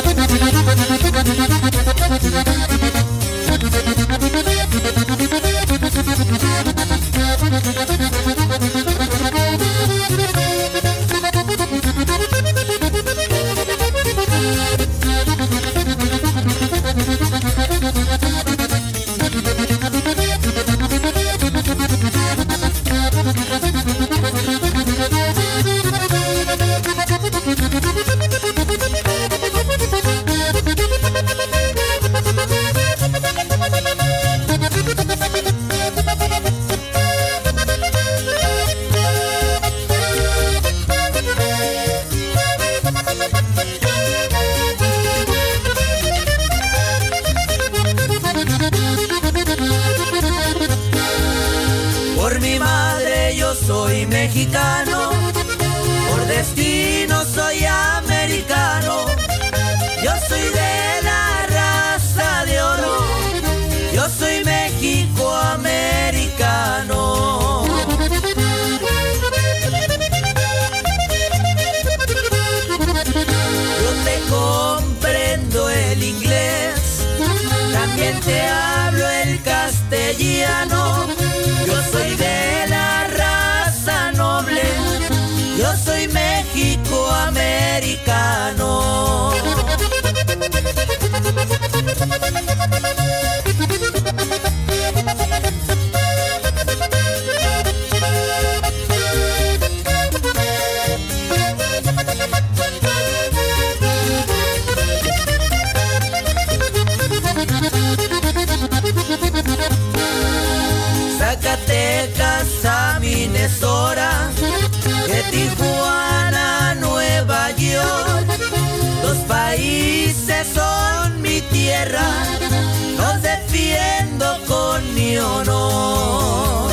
[122.98, 126.72] los defiendo con mi honor.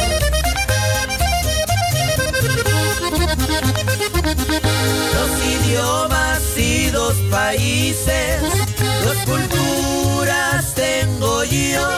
[5.14, 8.40] Dos idiomas y dos países,
[9.04, 11.88] dos culturas tengo yo.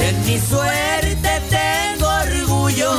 [0.00, 2.92] En mi suerte tengo orgullo,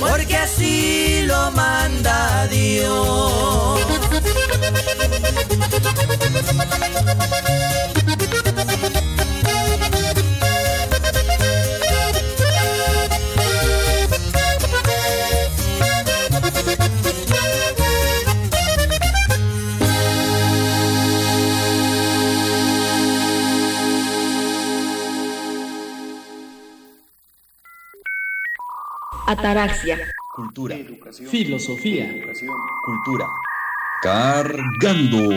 [0.00, 3.80] porque así lo manda Dios.
[29.38, 29.98] Ataraxia.
[30.34, 30.76] Cultura.
[31.28, 32.08] Filosofía.
[32.82, 33.26] Cultura.
[34.02, 35.28] Cargando.